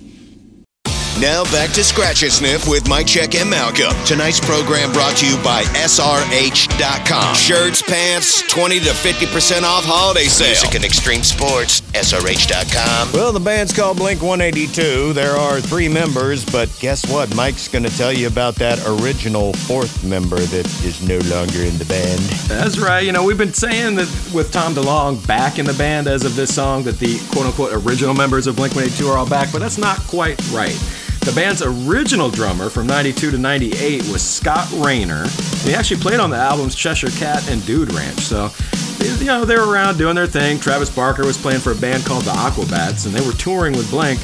Now 1.22 1.44
back 1.46 1.70
to 1.74 1.84
Scratch 1.84 2.24
and 2.24 2.32
Sniff 2.32 2.68
with 2.68 2.90
Mike 2.90 3.06
Check 3.06 3.36
and 3.36 3.48
Malcolm. 3.48 3.94
Tonight's 4.04 4.40
program 4.40 4.92
brought 4.92 5.16
to 5.18 5.28
you 5.28 5.38
by 5.44 5.62
SRH.com. 5.78 7.36
Shirts, 7.36 7.84
pants, 7.84 8.42
20 8.50 8.80
to 8.80 8.90
50% 8.90 9.62
off 9.62 9.86
holiday 9.86 10.24
sale. 10.26 10.48
Music 10.48 10.74
and 10.74 10.84
extreme 10.84 11.22
sports, 11.22 11.82
SRH.com. 11.92 13.12
Well, 13.14 13.32
the 13.32 13.40
band's 13.40 13.72
called 13.72 13.98
Blink 13.98 14.24
182. 14.24 15.14
There 15.14 15.36
are 15.36 15.62
three 15.62 15.88
members, 15.88 16.44
but 16.44 16.76
guess 16.80 17.08
what? 17.08 17.34
Mike's 17.36 17.68
going 17.68 17.84
to 17.84 17.96
tell 17.96 18.12
you 18.12 18.26
about 18.26 18.56
that 18.56 18.84
original 18.88 19.54
fourth 19.54 20.04
member 20.04 20.40
that 20.40 20.66
is 20.84 21.08
no 21.08 21.20
longer 21.34 21.62
in 21.62 21.78
the 21.78 21.86
band. 21.86 22.22
That's 22.50 22.80
right. 22.80 23.06
You 23.06 23.12
know, 23.12 23.24
we've 23.24 23.38
been 23.38 23.54
saying 23.54 23.96
that 23.96 24.08
with 24.34 24.52
Tom 24.52 24.74
DeLonge 24.74 25.26
back 25.28 25.60
in 25.60 25.66
the 25.66 25.74
band 25.74 26.08
as 26.08 26.26
of 26.26 26.36
this 26.36 26.56
song, 26.56 26.82
that 26.84 26.98
the 26.98 27.20
quote 27.32 27.46
unquote 27.46 27.72
original 27.86 28.16
members 28.16 28.48
of 28.48 28.56
Blink 28.56 28.74
182 28.74 29.08
are 29.08 29.18
all 29.20 29.30
back, 29.30 29.52
but 29.52 29.60
that's 29.60 29.78
not 29.78 30.00
quite 30.08 30.42
right. 30.50 30.78
The 31.24 31.32
band's 31.34 31.62
original 31.62 32.30
drummer 32.30 32.70
from 32.70 32.86
92 32.86 33.32
to 33.32 33.38
98 33.38 34.02
was 34.10 34.22
Scott 34.22 34.68
Raynor. 34.74 35.24
And 35.24 35.62
he 35.62 35.74
actually 35.74 36.02
played 36.02 36.20
on 36.20 36.30
the 36.30 36.36
albums 36.36 36.76
Cheshire 36.76 37.10
Cat 37.12 37.50
and 37.50 37.66
Dude 37.66 37.94
Ranch. 37.94 38.20
So, 38.20 38.52
you 39.00 39.26
know, 39.26 39.46
they 39.46 39.56
were 39.56 39.72
around 39.72 39.98
doing 39.98 40.16
their 40.16 40.28
thing. 40.28 40.60
Travis 40.60 40.94
Barker 40.94 41.26
was 41.26 41.38
playing 41.38 41.62
for 41.62 41.72
a 41.72 41.76
band 41.76 42.06
called 42.06 42.24
the 42.26 42.32
Aquabats, 42.32 43.06
and 43.06 43.16
they 43.16 43.26
were 43.26 43.34
touring 43.34 43.74
with 43.74 43.90
Blink. 43.90 44.20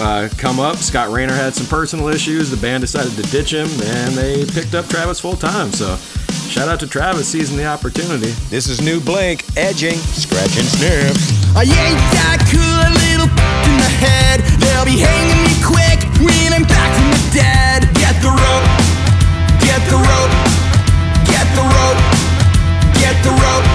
Uh, 0.00 0.28
come 0.36 0.60
up, 0.60 0.76
Scott 0.76 1.10
Raynor 1.10 1.34
had 1.34 1.54
some 1.54 1.66
personal 1.66 2.08
issues. 2.08 2.50
The 2.50 2.58
band 2.58 2.82
decided 2.82 3.12
to 3.12 3.22
ditch 3.30 3.52
him, 3.52 3.68
and 3.84 4.12
they 4.14 4.44
picked 4.44 4.74
up 4.74 4.86
Travis 4.86 5.18
full 5.18 5.36
time. 5.36 5.72
So, 5.72 5.96
shout 6.48 6.68
out 6.68 6.80
to 6.80 6.86
Travis 6.86 7.28
seizing 7.28 7.56
the 7.56 7.66
opportunity. 7.66 8.32
This 8.48 8.68
is 8.68 8.80
New 8.80 9.00
Blink, 9.00 9.44
Edging, 9.56 10.00
Scratch 10.16 10.56
and 10.56 10.64
Sniff. 10.64 11.12
I 11.52 11.68
ain't 11.68 12.00
that 12.16 12.40
cool, 12.48 12.64
a 12.64 12.90
little 13.04 13.28
in 13.68 13.76
the 13.76 13.92
head. 14.00 14.40
They'll 14.56 14.88
be 14.88 14.96
hanging 14.96 15.44
me 15.44 15.54
quick 15.60 16.00
when 16.24 16.56
I'm 16.56 16.64
back 16.64 16.90
from 16.96 17.12
the 17.12 17.22
dead. 17.36 17.84
Get 18.00 18.16
the 18.24 18.32
rope, 18.32 18.66
get 19.60 19.80
the 19.92 20.00
rope, 20.00 20.34
get 21.28 21.46
the 21.52 21.64
rope, 21.68 22.00
get 22.96 23.16
the 23.20 23.32
rope. 23.36 23.68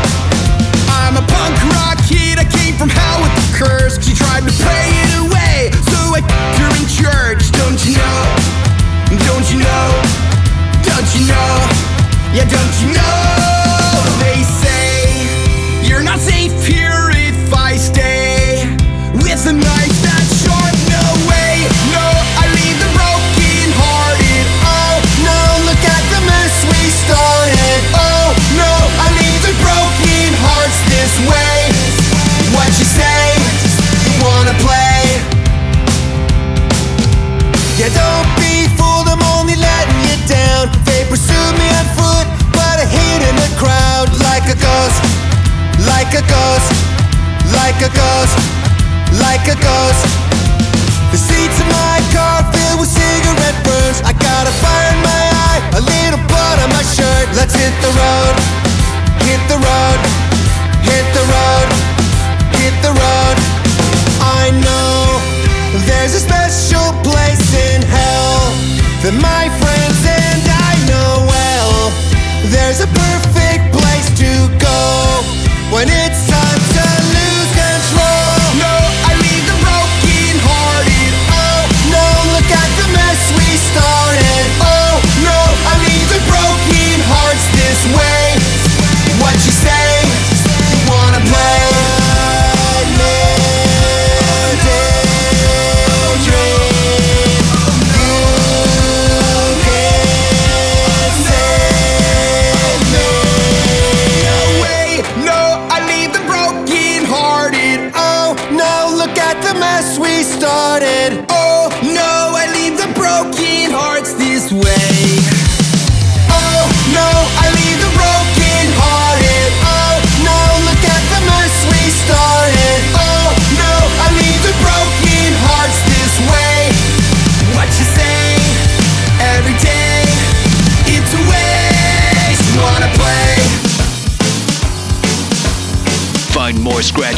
I'm 0.90 1.14
a 1.22 1.26
punk 1.30 1.56
rock 1.78 2.02
kid, 2.10 2.42
I 2.42 2.46
came 2.50 2.74
from 2.74 2.90
hell 2.90 3.22
with 3.22 3.34
the 3.38 3.48
curse. 3.54 4.02
She 4.02 4.18
tried 4.18 4.50
to 4.50 4.54
pray 4.66 4.90
it 5.06 5.14
away, 5.22 5.70
so 5.94 6.18
I 6.18 6.26
her 6.26 6.74
in 6.74 6.86
church. 6.90 7.54
Don't 7.54 7.78
you 7.86 8.02
know? 8.02 8.22
Don't 9.30 9.46
you 9.54 9.62
know? 9.62 9.88
Don't 10.82 11.10
you 11.14 11.24
know? 11.30 11.93
Yeah, 12.34 12.50
don't 12.50 12.76
you 12.82 12.90
know? 12.98 13.94
They 14.18 14.42
say 14.42 15.86
you're 15.86 16.02
not 16.02 16.18
safe 16.18 16.52
here 16.66 17.14
if 17.14 17.54
I 17.54 17.78
stay 17.78 18.66
with 19.22 19.46
a 19.46 19.54
knife 19.54 19.98
that's 20.02 20.42
sharp. 20.42 20.74
No 20.90 21.06
way, 21.30 21.62
no, 21.94 22.06
I 22.42 22.50
leave 22.58 22.78
the 22.82 22.90
broken 22.98 23.70
hearted. 23.78 24.46
Oh 24.66 24.98
no, 25.22 25.40
look 25.70 25.84
at 25.86 26.04
the 26.10 26.22
mess 26.26 26.54
we 26.74 26.82
started. 27.06 27.80
Oh 28.02 28.34
no, 28.58 28.72
I 28.98 29.14
leave 29.14 29.42
the 29.46 29.54
broken 29.62 30.34
hearts 30.42 30.80
this 30.90 31.14
way. 31.30 31.70
What 32.58 32.74
you 32.82 32.88
say? 32.90 33.30
You 34.10 34.26
wanna 34.26 34.58
play? 34.58 35.22
Yeah, 37.78 37.94
don't 37.94 38.23
like 46.14 46.26
a 46.26 46.30
ghost, 46.30 46.70
like 47.58 47.82
a 47.82 47.90
ghost, 47.90 48.38
like 49.18 49.50
a 49.50 49.58
ghost. 49.58 50.06
The 51.10 51.18
seats 51.18 51.58
in 51.58 51.66
my 51.74 51.98
car 52.14 52.46
filled 52.54 52.82
with 52.82 52.90
cigarette 52.94 53.58
burns. 53.66 53.98
I 54.06 54.14
got 54.14 54.46
a 54.46 54.54
fire 54.62 54.94
in 54.94 55.02
my 55.02 55.24
eye, 55.50 55.62
a 55.74 55.82
little 55.82 56.13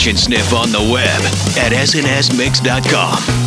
and 0.07 0.19
Sniff 0.19 0.53
on 0.53 0.71
the 0.71 0.79
web 0.91 1.21
at 1.57 1.71
snsmix.com. 1.71 3.44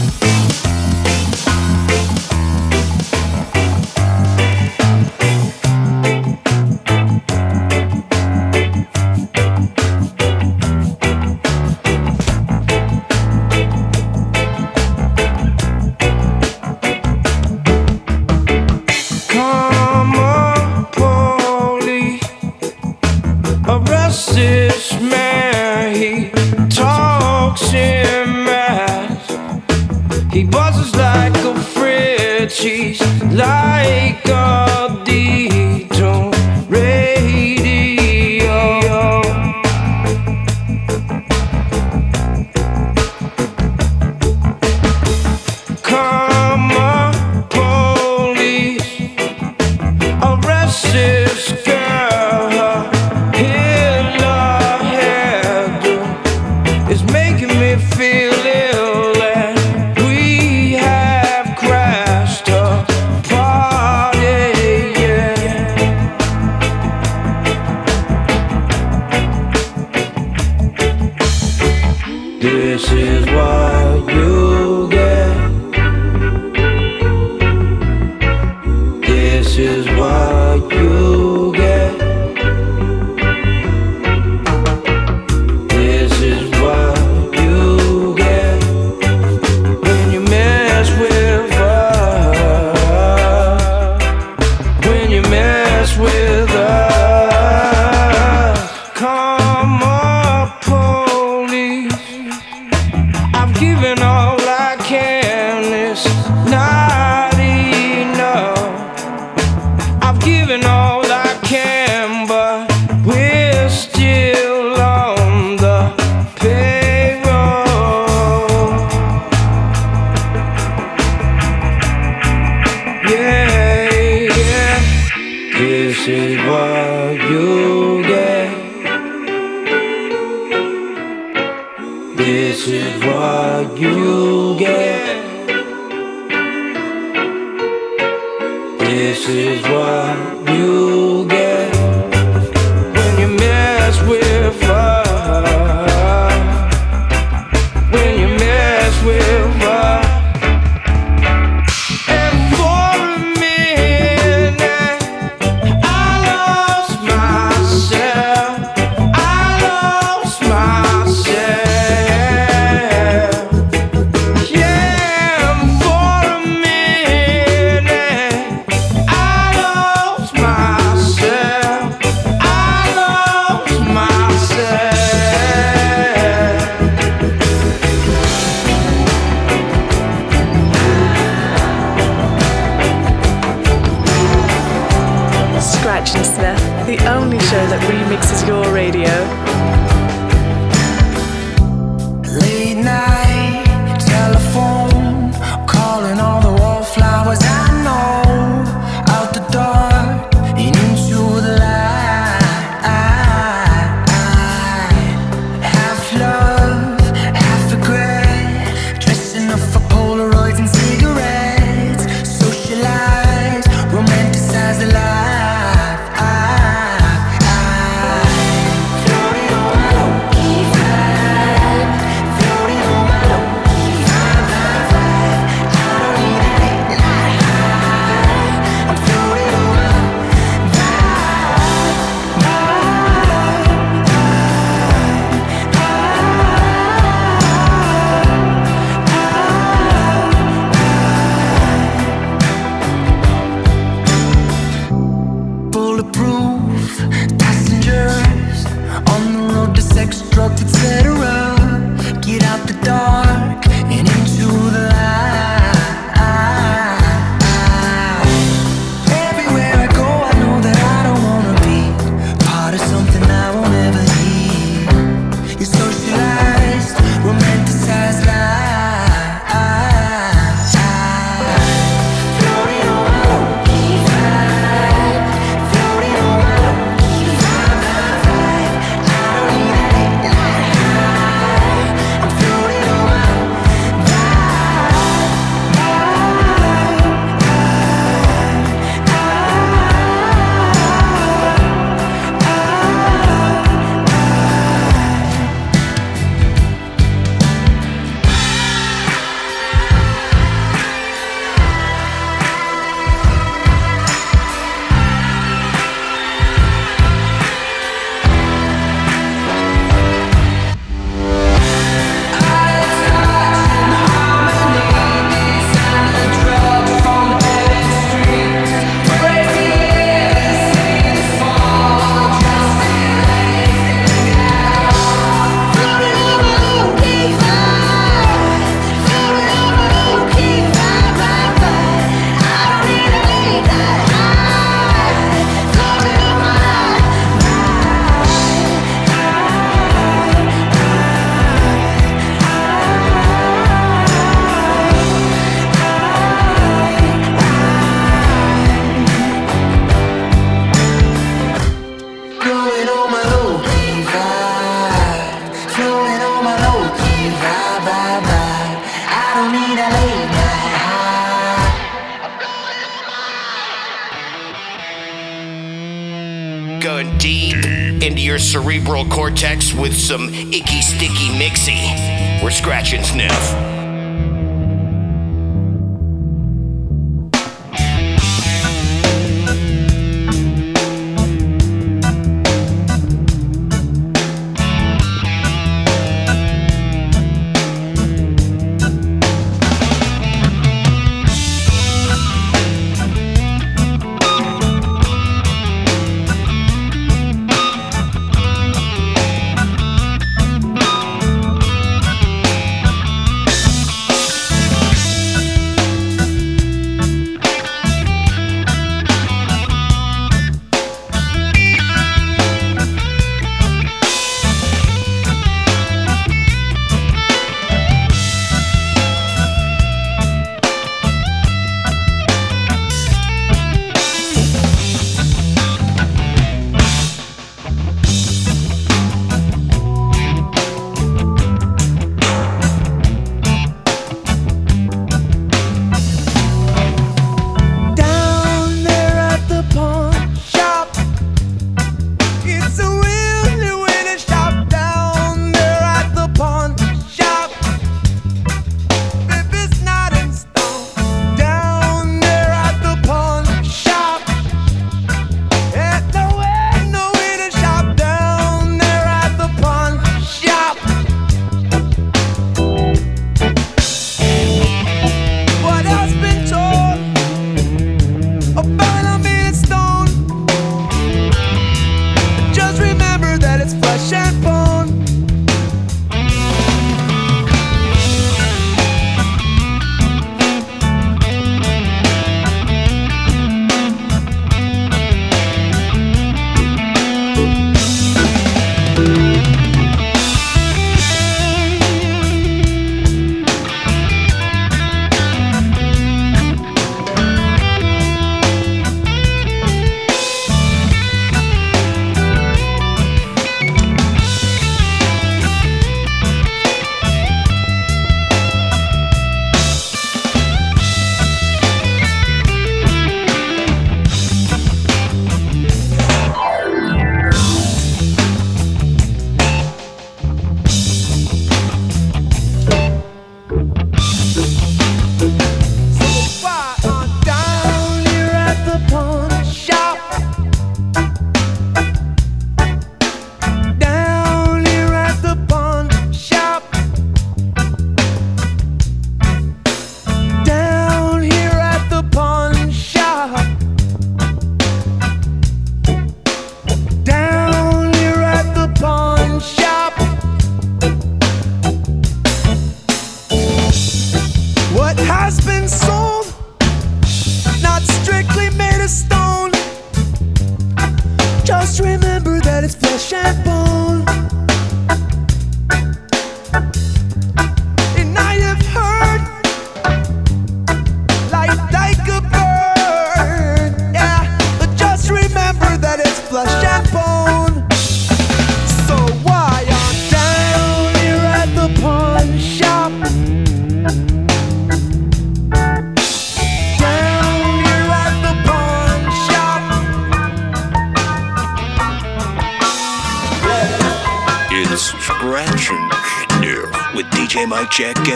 with 369.89 369.97
some 369.97 370.29
icky 370.29 370.83
sticky 370.83 371.31
mixie. 371.39 372.43
We're 372.43 372.51
scratch 372.51 372.93
and 372.93 373.05
sniff. 373.05 373.68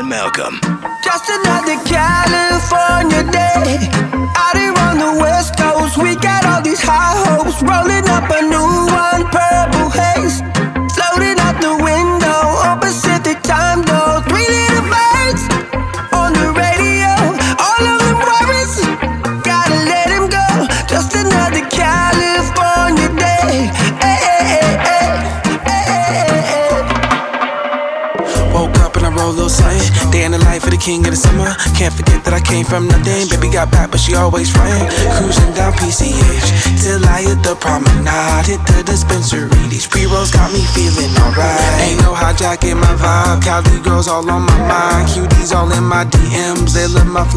and 0.03 0.09
Malcolm. 0.09 0.62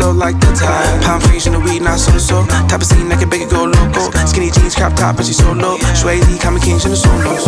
flow 0.05 0.13
like 0.13 0.37
the 0.39 0.51
tide. 0.53 1.01
Palm 1.03 1.19
trees 1.21 1.47
in 1.47 1.53
the 1.53 1.59
weed, 1.59 1.81
not 1.81 1.97
so 1.97 2.17
so. 2.17 2.45
Type 2.69 2.81
of 2.81 2.87
scene 2.87 3.09
that 3.09 3.19
can 3.19 3.29
make 3.29 3.41
it 3.41 3.49
go 3.49 3.65
loco. 3.65 4.11
Skinny 4.29 4.51
jeans, 4.51 4.75
crop 4.75 4.93
top, 4.93 5.17
and 5.17 5.25
she 5.25 5.33
so 5.33 5.51
low. 5.53 5.77
Sway 5.97 6.21
Z, 6.21 6.37
common 6.39 6.61
kings 6.61 6.85
in 6.85 6.91
the 6.91 6.97
solos. 6.97 7.43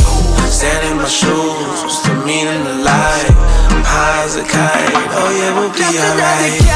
Sand 0.49 0.81
in 0.89 0.97
my 0.97 1.07
shoes, 1.07 1.77
what's 1.85 2.01
the 2.01 2.13
meaning 2.25 2.65
of 2.65 2.77
life? 2.81 3.37
I'm 3.69 3.83
high 3.85 4.25
as 4.25 4.35
a 4.41 4.43
kite. 4.43 4.93
Oh 5.19 5.29
yeah, 5.37 5.51
we'll 5.53 5.73
be 5.75 5.85
alright. 6.01 6.66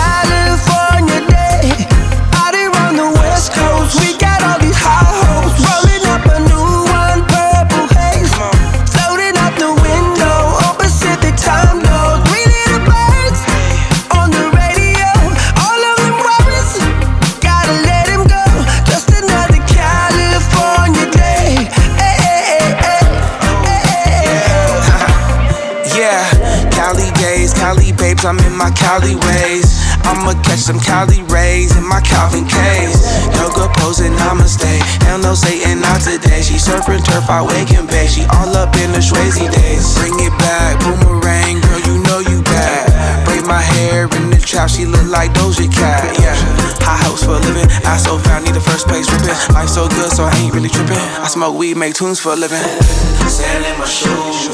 Cali 28.92 29.16
ways. 29.16 29.80
I'ma 30.04 30.36
catch 30.44 30.68
some 30.68 30.76
Cali 30.76 31.24
rays 31.32 31.72
in 31.80 31.88
my 31.88 32.02
Calvin 32.04 32.44
K's. 32.44 33.00
Yoga 33.40 33.72
posing, 33.80 34.12
I'ma 34.20 34.44
stay. 34.44 34.84
Hell 35.08 35.16
no, 35.16 35.32
Satan, 35.32 35.80
not 35.80 36.04
today. 36.04 36.44
She 36.44 36.60
surfing 36.60 37.00
turf, 37.00 37.32
I 37.32 37.40
wake 37.40 37.72
and 37.72 37.88
bake. 37.88 38.10
She 38.12 38.28
all 38.36 38.52
up 38.52 38.76
in 38.76 38.92
the 38.92 39.00
Swayze 39.00 39.48
days. 39.48 39.96
Bring 39.96 40.12
it 40.20 40.36
back, 40.36 40.76
boomerang, 40.84 41.64
girl, 41.64 41.80
you 41.88 42.04
know 42.04 42.20
you 42.20 42.44
bad. 42.44 43.24
Braid 43.24 43.48
my 43.48 43.64
hair 43.64 44.12
in 44.12 44.30
the 44.30 44.36
trap, 44.36 44.68
she 44.68 44.84
look 44.84 45.08
like 45.08 45.32
Doja 45.40 45.72
Cat, 45.72 46.12
yeah. 46.20 46.36
High 46.84 47.00
house 47.00 47.24
for 47.24 47.40
a 47.40 47.40
living, 47.40 47.72
I 47.88 47.96
so 47.96 48.20
found, 48.20 48.44
need 48.44 48.56
the 48.56 48.60
first 48.60 48.92
place 48.92 49.08
ripping. 49.08 49.56
Life 49.56 49.70
so 49.70 49.88
good, 49.88 50.12
so 50.12 50.26
I 50.26 50.36
ain't 50.36 50.54
really 50.54 50.68
tripping. 50.68 51.00
I 51.00 51.32
smoke 51.32 51.56
weed, 51.56 51.78
make 51.78 51.96
tunes 51.96 52.20
for 52.20 52.34
a 52.34 52.36
living. 52.36 52.60
Sand 52.60 53.64
in 53.64 53.80
my 53.80 53.88
shoes, 53.88 54.52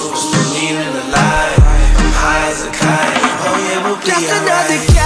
meaning 0.54 0.94
the 0.94 1.10
life. 1.10 1.58
I'm 1.58 2.14
high 2.14 2.52
as 2.54 2.62
a 2.68 2.70
kite. 2.70 3.17
Alright. 4.18 4.42
another 4.42 4.97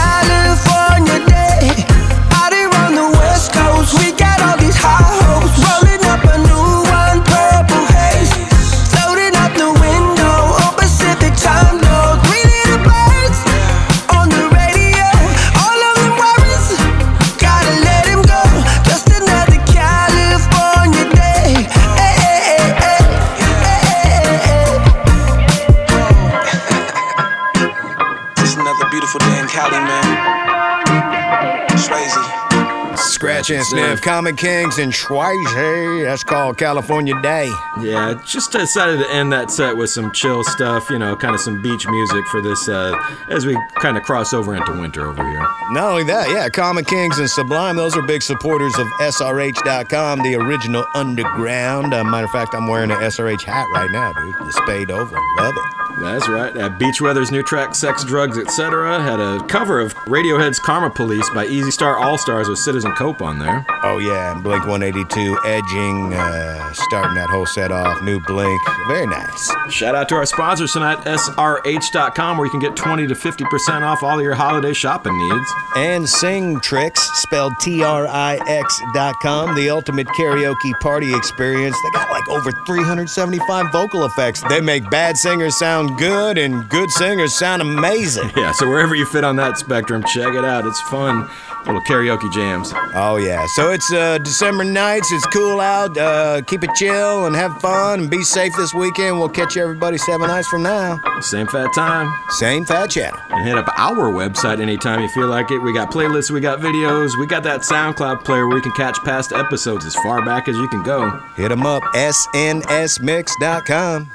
Scratch 33.44 33.58
and 33.58 33.66
sniff, 33.66 34.02
Common 34.02 34.36
Kings 34.36 34.78
and 34.78 34.92
Schweize. 34.92 36.04
That's 36.06 36.24
called 36.24 36.58
California 36.58 37.20
Day. 37.22 37.52
Yeah, 37.80 38.22
just 38.24 38.52
decided 38.52 39.00
to 39.00 39.12
end 39.12 39.32
that 39.34 39.50
set 39.50 39.76
with 39.76 39.90
some 39.90 40.12
chill 40.12 40.44
stuff, 40.44 40.90
you 40.90 41.00
know, 41.00 41.16
kind 41.16 41.34
of 41.34 41.42
some 41.42 41.60
beach 41.62 41.88
music 41.88 42.26
for 42.28 42.42
this 42.42 42.70
uh, 42.70 42.96
as 43.30 43.46
we 43.48 43.58
kind 43.76 43.98
of 43.98 44.04
cross 44.04 44.34
over 44.34 44.56
into 44.56 44.72
winter 44.80 45.08
over 45.08 45.28
here. 45.28 45.48
Not 45.72 45.90
only 45.90 46.04
that, 46.04 46.30
yeah, 46.30 46.50
Common 46.50 46.86
Kings 46.86 47.18
and 47.18 47.30
Sublime, 47.30 47.78
those 47.78 47.98
are 47.98 48.04
big 48.04 48.22
supporters 48.22 48.78
of 48.78 48.88
SRH.com, 49.00 50.22
the 50.22 50.36
original 50.36 50.86
underground. 50.94 51.94
Uh, 51.94 52.04
matter 52.04 52.26
of 52.26 52.32
fact, 52.32 52.54
I'm 52.54 52.68
wearing 52.68 52.92
an 52.92 52.98
SRH 52.98 53.44
hat 53.44 53.66
right 53.74 53.90
now, 53.92 54.14
dude. 54.14 54.36
The 54.36 54.54
Spade 54.54 54.92
over. 54.92 55.18
Love 55.38 55.56
it. 55.58 55.81
That's 56.02 56.28
right. 56.28 56.78
Beach 56.80 57.00
Weather's 57.00 57.32
new 57.32 57.44
track, 57.44 57.76
Sex, 57.76 58.04
Drugs, 58.04 58.38
Etc., 58.38 59.02
had 59.02 59.20
a 59.20 59.40
cover 59.48 59.80
of 59.80 59.94
Radiohead's 60.06 60.60
Karma 60.60 60.90
Police 60.90 61.30
by 61.30 61.46
Easy 61.46 61.72
Star 61.72 61.98
All 61.98 62.18
Stars 62.18 62.50
with 62.50 62.58
Citizen 62.58 62.92
Cope 62.94 63.22
on 63.22 63.40
there. 63.40 63.66
Oh, 63.84 64.00
yeah, 64.00 64.34
and 64.34 64.44
Blink 64.44 64.66
182, 64.66 65.40
Edging, 65.46 66.14
uh, 66.14 66.74
starting 66.74 67.16
that 67.16 67.30
whole 67.30 67.46
set 67.46 67.72
off. 67.72 68.02
New 68.02 68.20
Blink. 68.22 68.62
Very 68.88 69.06
nice. 69.06 69.54
Shout 69.70 69.96
out 69.96 70.10
to 70.10 70.16
our 70.16 70.26
sponsors 70.26 70.74
tonight, 70.74 70.98
SRH.com, 71.06 72.38
where 72.38 72.46
you 72.46 72.52
can 72.52 72.60
get 72.60 72.76
20 72.76 73.08
to 73.08 73.14
50% 73.14 73.82
off 73.82 74.04
all 74.04 74.18
of 74.18 74.24
your 74.24 74.36
holiday 74.36 74.74
shopping 74.74 75.18
needs. 75.18 75.54
And 75.76 76.06
Singtrix, 76.06 76.98
spelled 76.98 77.54
T 77.60 77.84
R 77.84 78.08
I 78.08 78.40
X.com, 78.48 79.56
the 79.56 79.70
ultimate 79.70 80.08
karaoke 80.08 80.74
party 80.82 81.14
experience. 81.14 81.76
They 81.84 81.92
got 81.92 82.10
like 82.10 82.28
over 82.30 82.52
375 82.66 83.72
vocal 83.72 84.06
effects. 84.06 84.42
They 84.50 84.62
make 84.62 84.90
bad 84.90 85.18
singers 85.18 85.58
sound 85.58 85.91
good 85.98 86.38
and 86.38 86.68
good 86.70 86.90
singers 86.92 87.34
sound 87.38 87.62
amazing. 87.62 88.30
Yeah, 88.42 88.54
so 88.54 88.68
wherever 88.68 88.96
you 88.96 89.06
fit 89.06 89.24
on 89.24 89.36
that 89.36 89.58
spectrum, 89.60 90.04
check 90.04 90.34
it 90.34 90.44
out. 90.44 90.66
It's 90.66 90.82
fun. 90.82 91.30
Little 91.66 91.82
karaoke 91.82 92.32
jams. 92.34 92.72
Oh, 92.96 93.18
yeah. 93.18 93.46
So 93.56 93.72
it's 93.72 93.92
uh, 93.94 94.18
December 94.18 94.64
nights. 94.64 95.12
It's 95.12 95.28
cool 95.28 95.60
out. 95.60 95.96
Uh, 95.96 96.42
keep 96.42 96.64
it 96.64 96.72
chill 96.76 97.28
and 97.28 97.36
have 97.36 97.62
fun 97.62 98.00
and 98.00 98.10
be 98.10 98.24
safe 98.24 98.52
this 98.58 98.74
weekend. 98.74 99.20
We'll 99.20 99.30
catch 99.30 99.56
you 99.56 99.62
everybody 99.62 100.00
seven 100.00 100.26
nights 100.28 100.48
from 100.48 100.64
now. 100.64 101.00
Same 101.20 101.46
fat 101.46 101.70
time. 101.76 102.12
Same 102.30 102.66
fat 102.66 102.90
channel. 102.90 103.20
And 103.30 103.46
hit 103.46 103.58
up 103.60 103.68
our 103.78 104.12
website 104.12 104.60
anytime 104.60 105.02
you 105.02 105.10
feel 105.10 105.28
like 105.28 105.52
it. 105.52 105.60
We 105.60 105.72
got 105.72 105.92
playlists, 105.92 106.32
we 106.32 106.40
got 106.40 106.62
videos, 106.62 107.16
we 107.20 107.28
got 107.28 107.44
that 107.44 107.62
SoundCloud 107.62 108.26
player 108.26 108.48
where 108.48 108.58
you 108.58 108.64
can 108.64 108.72
catch 108.72 108.98
past 109.04 109.32
episodes 109.32 109.86
as 109.86 109.94
far 109.98 110.26
back 110.26 110.48
as 110.48 110.58
you 110.58 110.68
can 110.70 110.82
go. 110.82 111.12
Hit 111.36 111.50
them 111.50 111.68
up, 111.68 111.84
snsmix.com. 111.94 113.32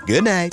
Good 0.06 0.24
night. 0.24 0.52